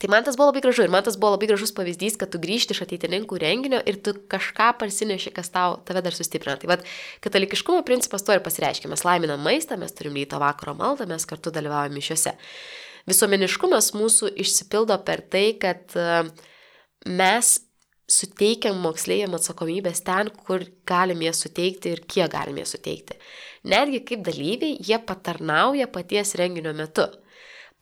Tai 0.03 0.09
man 0.11 0.25
tas 0.27 0.35
buvo 0.35 0.49
labai 0.49 0.59
gražu 0.65 0.83
ir 0.83 0.91
man 0.91 1.05
tas 1.07 1.15
buvo 1.15 1.37
labai 1.37 1.47
gražus 1.47 1.71
pavyzdys, 1.77 2.17
kad 2.19 2.33
tu 2.33 2.41
grįžti 2.43 2.75
iš 2.75 2.81
ateitininkų 2.83 3.37
renginio 3.39 3.79
ir 3.87 4.01
tu 4.03 4.17
kažką 4.33 4.73
parsineši, 4.81 5.31
kas 5.37 5.53
tau, 5.55 5.77
tave 5.87 6.03
dar 6.03 6.17
sustiprina. 6.17 6.57
Tai 6.59 6.73
vad, 6.73 6.83
katalikiškumo 7.23 7.85
principas 7.87 8.27
to 8.27 8.35
ir 8.35 8.43
pasireiškia. 8.43 8.91
Mes 8.91 9.05
laiminam 9.07 9.45
maistą, 9.47 9.79
mes 9.79 9.95
turim 9.95 10.19
ryto 10.19 10.41
vakaro 10.43 10.75
maldą, 10.75 11.07
mes 11.07 11.29
kartu 11.31 11.53
dalyvaujame 11.55 12.01
mišiuose. 12.01 12.35
Visuomeniškumas 13.13 13.93
mūsų 13.95 14.33
išsipildo 14.43 14.99
per 15.07 15.23
tai, 15.31 15.45
kad 15.63 15.95
e, 15.95 16.25
mes 17.07 17.55
suteikiam 18.13 18.77
moksleiviam 18.83 19.35
atsakomybės 19.37 20.03
ten, 20.07 20.31
kur 20.45 20.65
galim 20.89 21.23
jas 21.25 21.43
suteikti 21.45 21.95
ir 21.95 22.05
kiek 22.09 22.31
galim 22.33 22.61
jas 22.61 22.75
suteikti. 22.77 23.19
Netgi 23.73 24.03
kaip 24.07 24.25
dalyviai, 24.27 24.77
jie 24.83 24.99
patarnauja 25.07 25.89
paties 25.93 26.35
renginio 26.39 26.75
metu. 26.77 27.07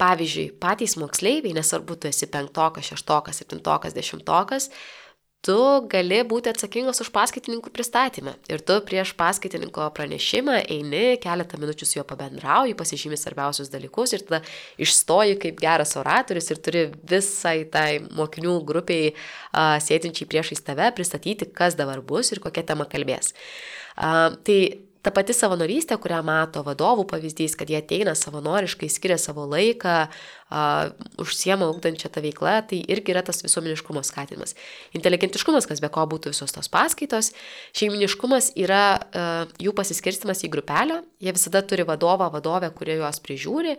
Pavyzdžiui, 0.01 0.55
patys 0.61 0.97
moksleiviai, 0.97 1.53
nesvarbu, 1.57 1.99
tu 2.01 2.09
esi 2.09 2.29
penktokas, 2.33 2.87
šeštokas, 2.89 3.43
septintokas, 3.43 3.93
dešimtokas, 3.97 4.71
tu 5.45 5.57
gali 5.91 6.21
būti 6.29 6.51
atsakingas 6.53 7.01
už 7.05 7.11
paskaitininkų 7.15 7.73
pristatymą. 7.73 8.35
Ir 8.53 8.61
tu 8.67 8.77
prieš 8.85 9.15
paskaitininko 9.19 9.87
pranešimą 9.97 10.59
eini, 10.67 11.17
keletą 11.23 11.61
minučių 11.61 11.89
su 11.89 11.99
juo 11.99 12.05
pabendrauji, 12.09 12.77
pasižymi 12.79 13.19
svarbiausius 13.21 13.73
dalykus 13.73 14.15
ir 14.17 14.27
tada 14.29 14.43
išstoji 14.81 15.39
kaip 15.41 15.63
geras 15.63 15.97
oratorius 16.01 16.51
ir 16.53 16.61
turi 16.61 16.85
visai 17.13 17.65
tai 17.73 17.89
mokinių 18.05 18.59
grupiai 18.69 19.15
uh, 19.15 19.79
sėdinčiai 19.81 20.29
priešais 20.29 20.65
tave 20.67 20.93
pristatyti, 20.97 21.49
kas 21.49 21.79
dabar 21.79 22.05
bus 22.05 22.35
ir 22.35 22.43
kokia 22.45 22.67
tema 22.73 22.89
kalbės. 22.91 23.33
Uh, 23.97 24.37
tai 24.45 24.61
ta 25.05 25.13
pati 25.15 25.35
savanorystė, 25.37 25.97
kurią 26.01 26.21
mato 26.27 26.63
vadovų 26.67 27.07
pavyzdys, 27.09 27.57
kad 27.59 27.71
jie 27.73 27.79
ateina 27.81 28.13
savanoriškai, 28.19 28.89
skiria 28.93 29.17
savo 29.21 29.47
laiką, 29.49 29.95
uh, 30.07 30.91
užsiema 31.23 31.69
ugdančią 31.73 32.11
tą 32.13 32.23
veiklą, 32.25 32.59
tai 32.69 32.83
irgi 32.93 33.15
yra 33.15 33.23
tas 33.25 33.41
visuomeniškumo 33.45 34.03
skatinimas. 34.07 34.55
Inteligentiškumas, 34.97 35.69
kas 35.71 35.81
be 35.81 35.89
ko 35.93 36.05
būtų 36.11 36.35
visos 36.35 36.53
tos 36.57 36.69
paskaitos, 36.73 37.33
šeiminiškumas 37.81 38.53
yra 38.61 38.85
uh, 39.01 39.57
jų 39.63 39.75
pasiskirstimas 39.79 40.45
į 40.45 40.53
grupelę, 40.53 41.01
jie 41.25 41.37
visada 41.37 41.65
turi 41.65 41.89
vadovą, 41.89 42.29
vadovę, 42.35 42.73
kurie 42.77 43.01
juos 43.01 43.23
prižiūri, 43.25 43.79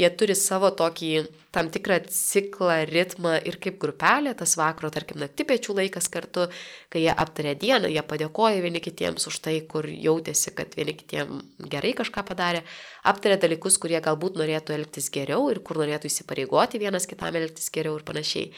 jie 0.00 0.12
turi 0.16 0.38
savo 0.38 0.72
tokį 0.72 1.14
tam 1.52 1.68
tikrą 1.72 1.98
ciklą, 2.08 2.78
ritmą 2.88 3.34
ir 3.48 3.58
kaip 3.62 3.76
grupelė, 3.82 4.32
tas 4.38 4.54
vakaro, 4.56 4.88
tarkim, 4.94 5.20
nakti 5.20 5.44
piečių 5.48 5.76
laikas 5.76 6.08
kartu, 6.12 6.46
kai 6.92 7.04
jie 7.04 7.12
aptarė 7.12 7.52
dieną, 7.60 7.90
jie 7.92 8.02
padėkoja 8.08 8.62
vieni 8.64 8.80
kitiems 8.84 9.28
už 9.28 9.38
tai, 9.44 9.58
kur 9.68 9.86
jautėsi, 9.88 10.54
kad 10.56 10.72
vieni 10.78 10.96
kitiems 10.96 11.68
gerai 11.72 11.92
kažką 11.98 12.24
padarė, 12.30 12.62
aptarė 13.08 13.36
dalykus, 13.42 13.76
kurie 13.82 14.00
galbūt 14.04 14.40
norėtų 14.40 14.78
elgtis 14.78 15.10
geriau 15.12 15.50
ir 15.52 15.60
kur 15.60 15.82
norėtų 15.82 16.08
įsipareigoti 16.08 16.80
vienas 16.80 17.08
kitam 17.10 17.36
elgtis 17.36 17.68
geriau 17.74 17.98
ir 18.00 18.06
panašiai. 18.08 18.48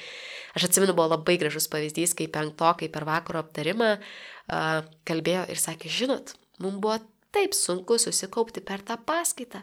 Aš 0.55 0.68
atsimenu, 0.68 0.95
buvo 0.95 1.11
labai 1.16 1.34
gražus 1.42 1.66
pavyzdys, 1.72 2.14
kai 2.14 2.30
penktokai 2.30 2.86
per 2.95 3.09
vakaro 3.09 3.42
aptarimą 3.42 3.97
uh, 3.99 4.84
kalbėjo 5.09 5.49
ir 5.51 5.59
sakė, 5.59 5.90
žinot, 5.90 6.36
mums 6.62 6.78
buvo 6.78 7.01
taip 7.35 7.55
sunku 7.57 7.99
susikaupti 8.01 8.62
per 8.64 8.82
tą 8.87 8.97
paskaitą. 9.07 9.62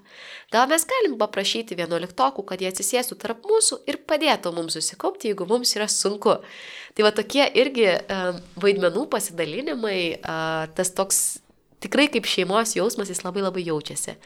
Gal 0.53 0.67
mes 0.72 0.86
galim 0.89 1.17
paprašyti 1.22 1.78
vienuoliktokų, 1.80 2.45
kad 2.47 2.61
jie 2.61 2.69
atsisėstų 2.72 3.17
tarp 3.22 3.47
mūsų 3.47 3.82
ir 3.89 4.01
padėtų 4.07 4.53
mums 4.55 4.78
susikaupti, 4.78 5.32
jeigu 5.32 5.47
mums 5.49 5.74
yra 5.78 5.88
sunku. 5.91 6.38
Tai 6.95 7.07
va 7.07 7.13
tokie 7.15 7.45
irgi 7.63 7.88
uh, 7.95 8.39
vaidmenų 8.61 9.07
pasidalinimai, 9.11 9.99
uh, 10.19 10.65
tas 10.76 10.93
toks 10.95 11.22
tikrai 11.82 12.09
kaip 12.13 12.28
šeimos 12.30 12.76
jausmas, 12.78 13.09
jis 13.09 13.24
labai 13.26 13.45
labai 13.47 13.65
jaučiasi. 13.65 14.17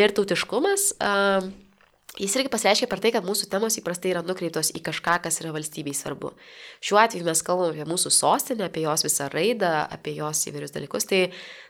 Ir 0.00 0.16
tautiškumas. 0.16 0.94
Uh, 0.98 1.50
Jis 2.18 2.32
irgi 2.34 2.50
pasireiškia 2.50 2.88
per 2.90 2.98
tai, 2.98 3.12
kad 3.14 3.22
mūsų 3.22 3.46
temos 3.52 3.76
įprastai 3.78 4.10
yra 4.10 4.20
nukreiptos 4.26 4.72
į 4.74 4.80
kažką, 4.82 5.20
kas 5.22 5.38
yra 5.44 5.52
valstybei 5.54 5.94
svarbu. 5.94 6.32
Šiuo 6.82 6.98
atveju 6.98 7.26
mes 7.28 7.42
kalbame 7.46 7.70
apie 7.76 7.86
mūsų 7.86 8.10
sostinę, 8.16 8.66
apie 8.66 8.82
jos 8.82 9.06
visą 9.06 9.28
raidą, 9.30 9.70
apie 9.94 10.16
jos 10.16 10.42
įvairius 10.50 10.74
dalykus. 10.74 11.06
Tai 11.06 11.20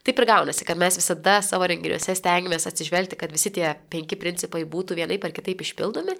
taip 0.06 0.22
ir 0.24 0.28
gaunasi, 0.32 0.64
kad 0.64 0.80
mes 0.80 0.96
visada 0.96 1.36
savo 1.44 1.68
renginiuose 1.68 2.16
stengiamės 2.16 2.64
atsižvelgti, 2.72 3.20
kad 3.20 3.36
visi 3.36 3.52
tie 3.52 3.74
penki 3.92 4.16
principai 4.16 4.64
būtų 4.64 4.96
vienaip 5.02 5.28
ar 5.28 5.36
kitaip 5.36 5.60
išpildomi. 5.60 6.16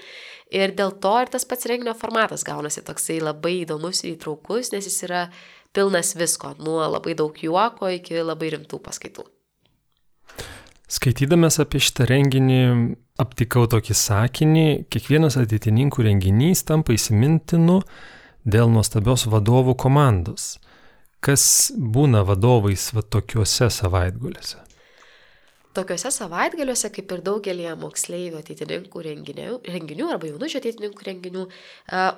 Ir 0.53 0.77
dėl 0.77 0.93
to 1.01 1.17
ir 1.25 1.33
tas 1.33 1.49
pats 1.49 1.73
renginio 1.73 1.97
formatas 1.97 2.45
gaunasi 2.45 2.85
toksai 2.85 3.23
labai 3.25 3.63
įdomus 3.63 4.05
ir 4.05 4.19
įtraukus, 4.19 4.75
nes 4.77 4.85
jis 4.85 5.01
yra 5.09 5.27
pilnas 5.73 6.13
visko, 6.13 6.59
nuo 6.61 6.85
labai 6.85 7.17
daug 7.17 7.33
juoko 7.41 7.89
iki 7.97 8.21
labai 8.21 8.53
rimtų 8.59 8.85
paskaitų. 8.85 9.31
Skaitydamas 10.91 11.61
apie 11.63 11.79
šitą 11.79 12.09
renginį 12.11 12.63
aptikau 13.23 13.69
tokį 13.71 13.95
sakinį, 13.95 14.65
kiekvienas 14.91 15.37
ateitininkų 15.39 16.03
renginys 16.09 16.65
tampa 16.67 16.97
įsimintinu 16.97 17.77
dėl 18.43 18.73
nuostabios 18.75 19.29
vadovų 19.31 19.77
komandos. 19.79 20.57
Kas 21.23 21.45
būna 21.77 22.25
vadovais 22.27 22.89
va 22.97 23.05
tokiuose 23.05 23.69
savaitgaliuose? 23.71 24.65
Tokiuose 25.77 26.11
savaitgaliuose, 26.11 26.89
kaip 26.91 27.13
ir 27.15 27.21
daugelie 27.23 27.69
moksleivių 27.79 28.41
ateitininkų 28.41 29.05
renginių, 29.07 29.61
renginių 29.71 30.09
arba 30.11 30.27
jaunučių 30.27 30.59
ateitininkų 30.59 31.07
renginių, 31.07 31.45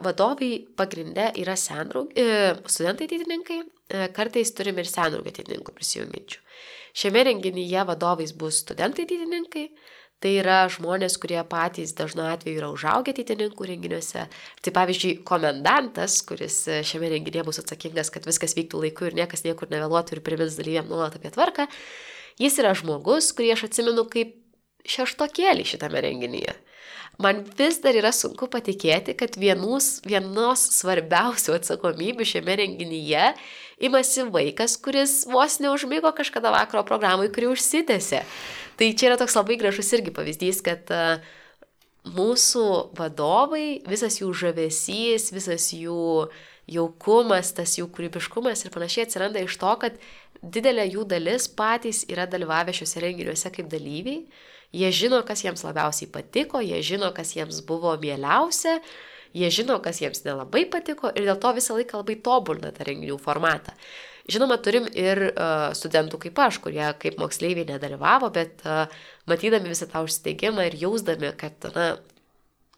vadovai 0.07 0.53
pagrinde 0.81 1.29
yra 1.43 1.59
sendraug, 1.61 2.15
e, 2.17 2.55
studentai 2.65 3.11
ateitininkai, 3.11 3.59
e, 3.61 4.07
kartais 4.17 4.55
turime 4.57 4.81
ir 4.81 4.89
sendraugų 4.89 5.35
ateitininkų 5.35 5.77
prisijungiančių. 5.77 6.42
Šiame 6.93 7.25
renginyje 7.29 7.85
vadovais 7.89 8.35
bus 8.37 8.61
studentai 8.63 9.07
ateitininkai, 9.07 9.67
tai 10.23 10.35
yra 10.39 10.59
žmonės, 10.71 11.17
kurie 11.23 11.41
patys 11.49 11.95
dažnu 11.99 12.27
atveju 12.29 12.61
yra 12.61 12.69
užaugę 12.75 13.15
ateitininkų 13.15 13.69
renginiuose. 13.73 14.27
Tai 14.63 14.75
pavyzdžiui, 14.77 15.17
komendantas, 15.27 16.21
kuris 16.29 16.61
šiame 16.89 17.11
renginėje 17.15 17.47
bus 17.49 17.63
atsakingas, 17.63 18.13
kad 18.15 18.29
viskas 18.29 18.55
vyktų 18.59 18.85
laiku 18.85 19.09
ir 19.09 19.19
niekas 19.19 19.47
niekur 19.47 19.73
nevėluotų 19.73 20.19
ir 20.19 20.25
primins 20.27 20.59
dalyviam 20.61 20.91
nuolat 20.91 21.17
apie 21.19 21.33
tvarką, 21.35 21.67
jis 22.43 22.61
yra 22.63 22.77
žmogus, 22.79 23.33
kurį 23.37 23.55
aš 23.57 23.67
atsimenu 23.71 24.07
kaip 24.13 24.37
šeštokėlį 24.89 25.67
šitame 25.69 26.03
renginyje. 26.05 26.55
Man 27.23 27.43
vis 27.59 27.77
dar 27.85 27.95
yra 27.95 28.11
sunku 28.15 28.49
patikėti, 28.51 29.13
kad 29.19 29.37
vienus, 29.39 30.01
vienos 30.09 30.63
svarbiausių 30.79 31.59
atsakomybių 31.59 32.25
šiame 32.27 32.57
renginyje 32.63 33.27
imasi 33.85 34.25
vaikas, 34.33 34.79
kuris 34.81 35.21
vos 35.29 35.59
neužmygo 35.63 36.11
kažkada 36.17 36.55
vakaro 36.55 36.83
programai, 36.89 37.29
kuri 37.35 37.53
užsitęsė. 37.53 38.23
Tai 38.81 38.89
čia 38.97 39.11
yra 39.11 39.21
toks 39.21 39.37
labai 39.37 39.59
gražus 39.61 39.93
irgi 39.93 40.15
pavyzdys, 40.17 40.63
kad 40.65 40.89
uh, 40.91 41.21
mūsų 42.09 42.65
vadovai, 42.99 43.83
visas 43.87 44.19
jų 44.21 44.33
žavesys, 44.35 45.31
visas 45.35 45.69
jų 45.75 46.29
jaukumas, 46.73 47.53
tas 47.55 47.77
jų 47.79 47.89
kūrybiškumas 47.95 48.65
ir 48.65 48.75
panašiai 48.75 49.07
atsiranda 49.07 49.43
iš 49.43 49.59
to, 49.61 49.75
kad 49.83 49.99
didelė 50.43 50.89
jų 50.91 51.05
dalis 51.11 51.49
patys 51.49 52.03
yra 52.11 52.27
dalyvavę 52.27 52.75
šiuose 52.75 53.03
renginiuose 53.03 53.53
kaip 53.55 53.71
dalyviai 53.71 54.25
Jie 54.73 54.89
žino, 54.97 55.21
kas 55.29 55.43
jiems 55.45 55.65
labiausiai 55.67 56.09
patiko, 56.13 56.63
jie 56.65 56.79
žino, 56.85 57.11
kas 57.13 57.35
jiems 57.37 57.59
buvo 57.69 57.93
mieliausia, 58.01 58.79
jie 59.37 59.51
žino, 59.53 59.77
kas 59.85 60.01
jiems 60.01 60.25
nelabai 60.25 60.65
patiko 60.73 61.11
ir 61.13 61.29
dėl 61.29 61.41
to 61.41 61.53
visą 61.59 61.77
laiką 61.77 62.01
labai 62.01 62.17
tobulina 62.25 62.73
tą 62.73 62.87
renginių 62.89 63.19
formatą. 63.21 63.77
Žinoma, 64.33 64.57
turim 64.63 64.87
ir 64.95 65.19
uh, 65.33 65.73
studentų 65.75 66.21
kaip 66.23 66.39
aš, 66.45 66.61
kurie 66.63 66.85
kaip 67.03 67.19
moksleiviai 67.19 67.67
nedalyvavo, 67.69 68.31
bet 68.33 68.63
uh, 68.65 68.87
matydami 69.29 69.73
visą 69.73 69.89
tą 69.91 70.05
užsteigimą 70.07 70.69
ir 70.69 70.79
jausdami, 70.85 71.33
kad, 71.41 71.67
na, 71.75 71.89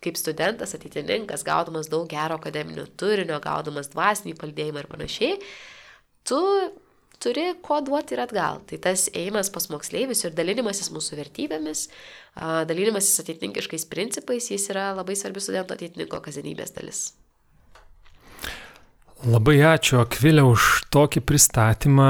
kaip 0.04 0.18
studentas, 0.18 0.72
ateitininkas, 0.76 1.44
gaudamas 1.46 1.90
daug 1.92 2.08
gero 2.10 2.40
akademinio 2.40 2.86
turinio, 3.00 3.36
gaudamas 3.44 3.92
dvasinį 3.92 4.34
paldėjimą 4.40 4.82
ir 4.82 4.88
panašiai, 4.90 5.36
tu 6.24 6.40
turi 7.24 7.48
ko 7.64 7.80
duoti 7.84 8.16
ir 8.16 8.22
atgal. 8.26 8.60
Tai 8.68 8.78
tas 8.86 9.08
ėjimas 9.10 9.50
pas 9.54 9.66
moksleivius 9.72 10.24
ir 10.26 10.36
dalinimasis 10.36 10.92
mūsų 10.94 11.18
vertybėmis, 11.22 11.88
dalinimasis 12.70 13.24
ateitinkiškais 13.24 13.88
principais, 13.90 14.50
jis 14.52 14.68
yra 14.74 14.90
labai 14.96 15.16
svarbi 15.18 15.42
studento 15.42 15.76
ateitininko 15.76 16.20
kasdienybės 16.24 16.74
dalis. 16.76 17.04
Labai 19.24 19.56
ačiū 19.64 20.02
Akvilė 20.02 20.44
už 20.44 20.88
tokį 20.92 21.24
pristatymą. 21.24 22.08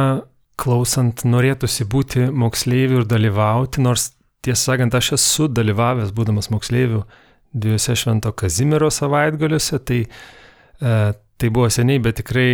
Klausant, 0.58 1.24
norėtųsi 1.26 1.82
būti 1.90 2.28
moksleiviu 2.30 3.00
ir 3.00 3.06
dalyvauti, 3.10 3.82
nors 3.82 4.12
tiesą 4.46 4.70
sakant, 4.70 4.94
aš 4.94 5.14
esu 5.16 5.48
dalyvavęs, 5.50 6.12
būdamas 6.14 6.46
moksleiviu, 6.52 7.02
dviejose 7.54 7.96
Švento 7.98 8.30
Kazimiero 8.38 8.90
savaitgaliuose, 8.94 9.80
tai, 9.82 10.00
e, 10.04 10.92
tai 11.38 11.50
buvo 11.50 11.70
seniai, 11.74 12.02
bet 12.02 12.20
tikrai 12.20 12.48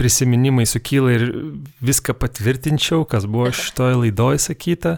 prisiminimai 0.00 0.64
sukyla 0.68 1.12
ir 1.12 1.26
viską 1.84 2.16
patvirtinčiau, 2.16 3.04
kas 3.04 3.26
buvo 3.28 3.50
šitoje 3.52 3.98
laidoje 4.00 4.40
sakyta. 4.46 4.96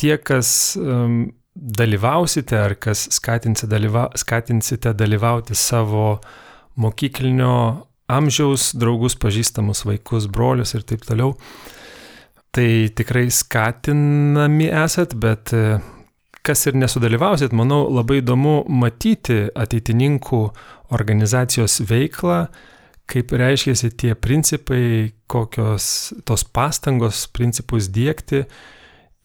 Tie, 0.00 0.16
kas 0.18 0.74
um, 0.80 1.28
dalyvausite 1.54 2.58
ar 2.58 2.74
kas 2.80 3.06
skatinsite, 3.14 3.70
dalyva, 3.70 4.08
skatinsite 4.18 4.94
dalyvauti 4.98 5.54
savo 5.54 6.16
mokyklinio 6.80 7.54
amžiaus 8.12 8.72
draugus, 8.76 9.16
pažįstamus 9.20 9.84
vaikus, 9.86 10.26
brolius 10.32 10.74
ir 10.74 10.84
taip 10.88 11.04
toliau. 11.06 11.36
Tai 12.52 12.68
tikrai 12.96 13.28
skatinami 13.32 14.68
esat, 14.82 15.14
bet 15.16 15.54
e, 15.56 15.78
kas 16.44 16.66
ir 16.68 16.76
nesudalyvausit, 16.76 17.54
manau, 17.56 17.86
labai 17.88 18.20
įdomu 18.20 18.62
matyti 18.68 19.46
ateitininkų 19.56 20.42
organizacijos 20.92 21.78
veiklą, 21.88 22.42
kaip 23.10 23.32
reiškiasi 23.36 23.90
tie 23.98 24.14
principai, 24.14 25.12
kokios 25.30 26.12
tos 26.28 26.44
pastangos 26.44 27.26
principus 27.34 27.90
dėkti 27.92 28.44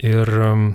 ir 0.07 0.34
um, 0.41 0.67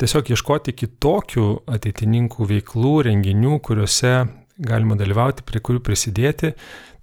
tiesiog 0.00 0.30
ieškoti 0.34 0.74
kitokių 0.76 1.48
ateitininkų 1.76 2.48
veiklų, 2.50 2.94
renginių, 3.08 3.58
kuriuose 3.64 4.14
galima 4.58 4.96
dalyvauti, 4.98 5.44
prie 5.46 5.60
kurių 5.64 5.82
prisidėti. 5.84 6.54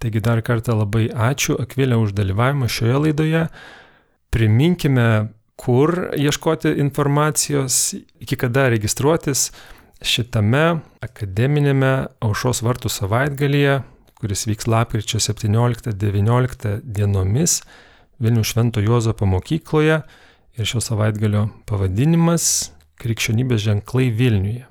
Taigi 0.02 0.24
dar 0.24 0.41
kartą 0.45 0.76
labai 0.80 1.10
ačiū 1.12 1.60
Akvilė 1.62 1.99
už 2.02 2.16
dalyvavimą 2.18 2.70
šioje 2.72 3.04
laidoje. 3.06 3.45
Priminkime, 4.32 5.08
kur 5.60 6.10
ieškoti 6.18 6.72
informacijos, 6.82 7.93
iki 8.24 8.39
kada 8.39 8.70
registruotis 8.72 9.52
šitame 10.02 10.82
akademinėme 11.06 11.91
aušos 12.26 12.64
vartų 12.66 12.89
savaitgalyje 12.89 13.82
kuris 14.22 14.45
vyks 14.45 14.67
lapkričio 14.69 15.19
17-19 15.19 16.76
dienomis 16.86 17.61
Vilnių 18.22 18.43
Švento 18.45 18.84
Juozapo 18.84 19.26
mokykloje 19.26 19.95
ir 20.57 20.67
šio 20.69 20.82
savaitgalio 20.86 21.47
pavadinimas 21.65 22.45
Krikščionybės 23.01 23.63
ženklai 23.65 24.11
Vilniuje. 24.13 24.67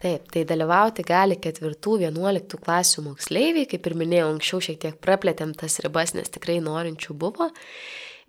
Taip, 0.00 0.28
tai 0.32 0.44
dalyvauti 0.48 1.02
gali 1.04 1.36
4-11 1.42 2.60
klasių 2.62 3.04
moksleiviai, 3.10 3.66
kaip 3.68 3.88
ir 3.90 3.96
minėjau, 3.98 4.28
anksčiau 4.32 4.62
šiek 4.68 4.78
tiek 4.84 5.00
praplėtėm 5.04 5.52
tas 5.58 5.80
ribas, 5.84 6.14
nes 6.16 6.30
tikrai 6.32 6.60
norinčių 6.64 7.16
buvo. 7.18 7.50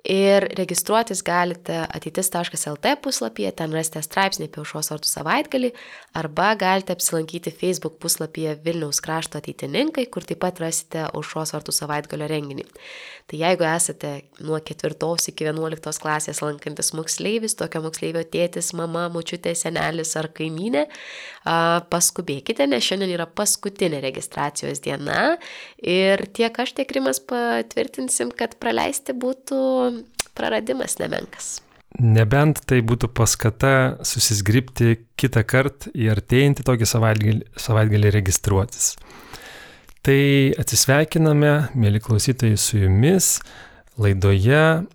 Ir 0.08 0.46
registruotis 0.56 1.20
galite 1.28 1.82
ateitis.lt 1.92 2.94
puslapyje, 3.04 3.52
ten 3.60 3.74
rasite 3.76 4.00
straipsnį 4.06 4.48
apie 4.48 4.62
aušos 4.62 4.94
vartų 4.94 5.10
savaitgalį, 5.12 5.72
arba 6.16 6.54
galite 6.56 6.96
apsilankyti 6.96 7.52
Facebook 7.52 7.98
puslapyje 8.00 8.56
Vilniaus 8.64 9.02
krašto 9.04 9.42
ateitininkai, 9.42 10.06
kur 10.08 10.24
taip 10.24 10.40
pat 10.46 10.62
rasite 10.64 11.04
aušos 11.10 11.52
vartų 11.58 11.76
savaitgalio 11.76 12.30
renginį. 12.32 12.64
Tai 13.30 13.42
jeigu 13.42 13.68
esate 13.68 14.14
nuo 14.40 14.58
4 14.58 14.96
iki 15.30 15.46
11 15.46 16.00
klasės 16.02 16.40
lankantis 16.42 16.94
moksleivis, 16.98 17.58
tokio 17.60 17.84
moksleivio 17.84 18.24
tėtis, 18.24 18.72
mama, 18.74 19.06
mučiutė, 19.14 19.52
senelis 19.54 20.16
ar 20.18 20.32
kaimynė, 20.34 20.88
paskubėkite, 21.92 22.66
nes 22.72 22.88
šiandien 22.88 23.14
yra 23.20 23.28
paskutinė 23.28 24.00
registracijos 24.08 24.82
diena 24.82 25.36
ir 25.78 26.26
tiek 26.34 26.56
aš, 26.64 26.74
tiek 26.80 26.96
Rimas 26.96 27.22
patvirtinsim, 27.22 28.32
kad 28.34 28.58
praleisti 28.64 29.14
būtų 29.14 29.60
praradimas 30.40 30.98
nemenkas. 31.02 31.58
Nebent 32.00 32.62
tai 32.70 32.84
būtų 32.86 33.10
paskata 33.18 33.98
susisgripti 34.06 35.00
kitą 35.20 35.42
kartą 35.44 35.90
į 35.98 36.12
artėjantį 36.14 36.66
tokį 36.68 36.88
savaitgalį, 36.88 37.40
savaitgalį 37.60 38.12
registruotis. 38.14 38.94
Tai 40.06 40.20
atsisveikiname, 40.62 41.54
mėly 41.76 42.00
klausytojai, 42.00 42.60
su 42.62 42.80
jumis. 42.80 43.40
Laidoje 44.00 44.86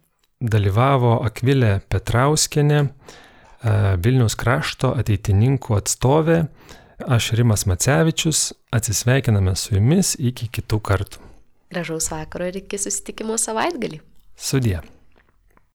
dalyvavo 0.40 1.18
Akvilė 1.26 1.76
Petrauskenė, 1.92 2.86
Vilniaus 4.04 4.38
krašto 4.38 4.94
ateitininkų 4.96 5.76
atstovė. 5.76 6.40
Aš 7.10 7.32
Rimas 7.34 7.66
Macevičius, 7.66 8.52
atsisveikiname 8.72 9.56
su 9.58 9.74
jumis 9.74 10.14
iki 10.16 10.46
kitų 10.46 10.78
kartų. 10.84 11.20
Gražaus 11.74 12.06
vakaro 12.12 12.46
ir 12.48 12.62
iki 12.62 12.78
susitikimo 12.78 13.36
savaitgalį. 13.40 13.98
Sudie. 14.38 14.78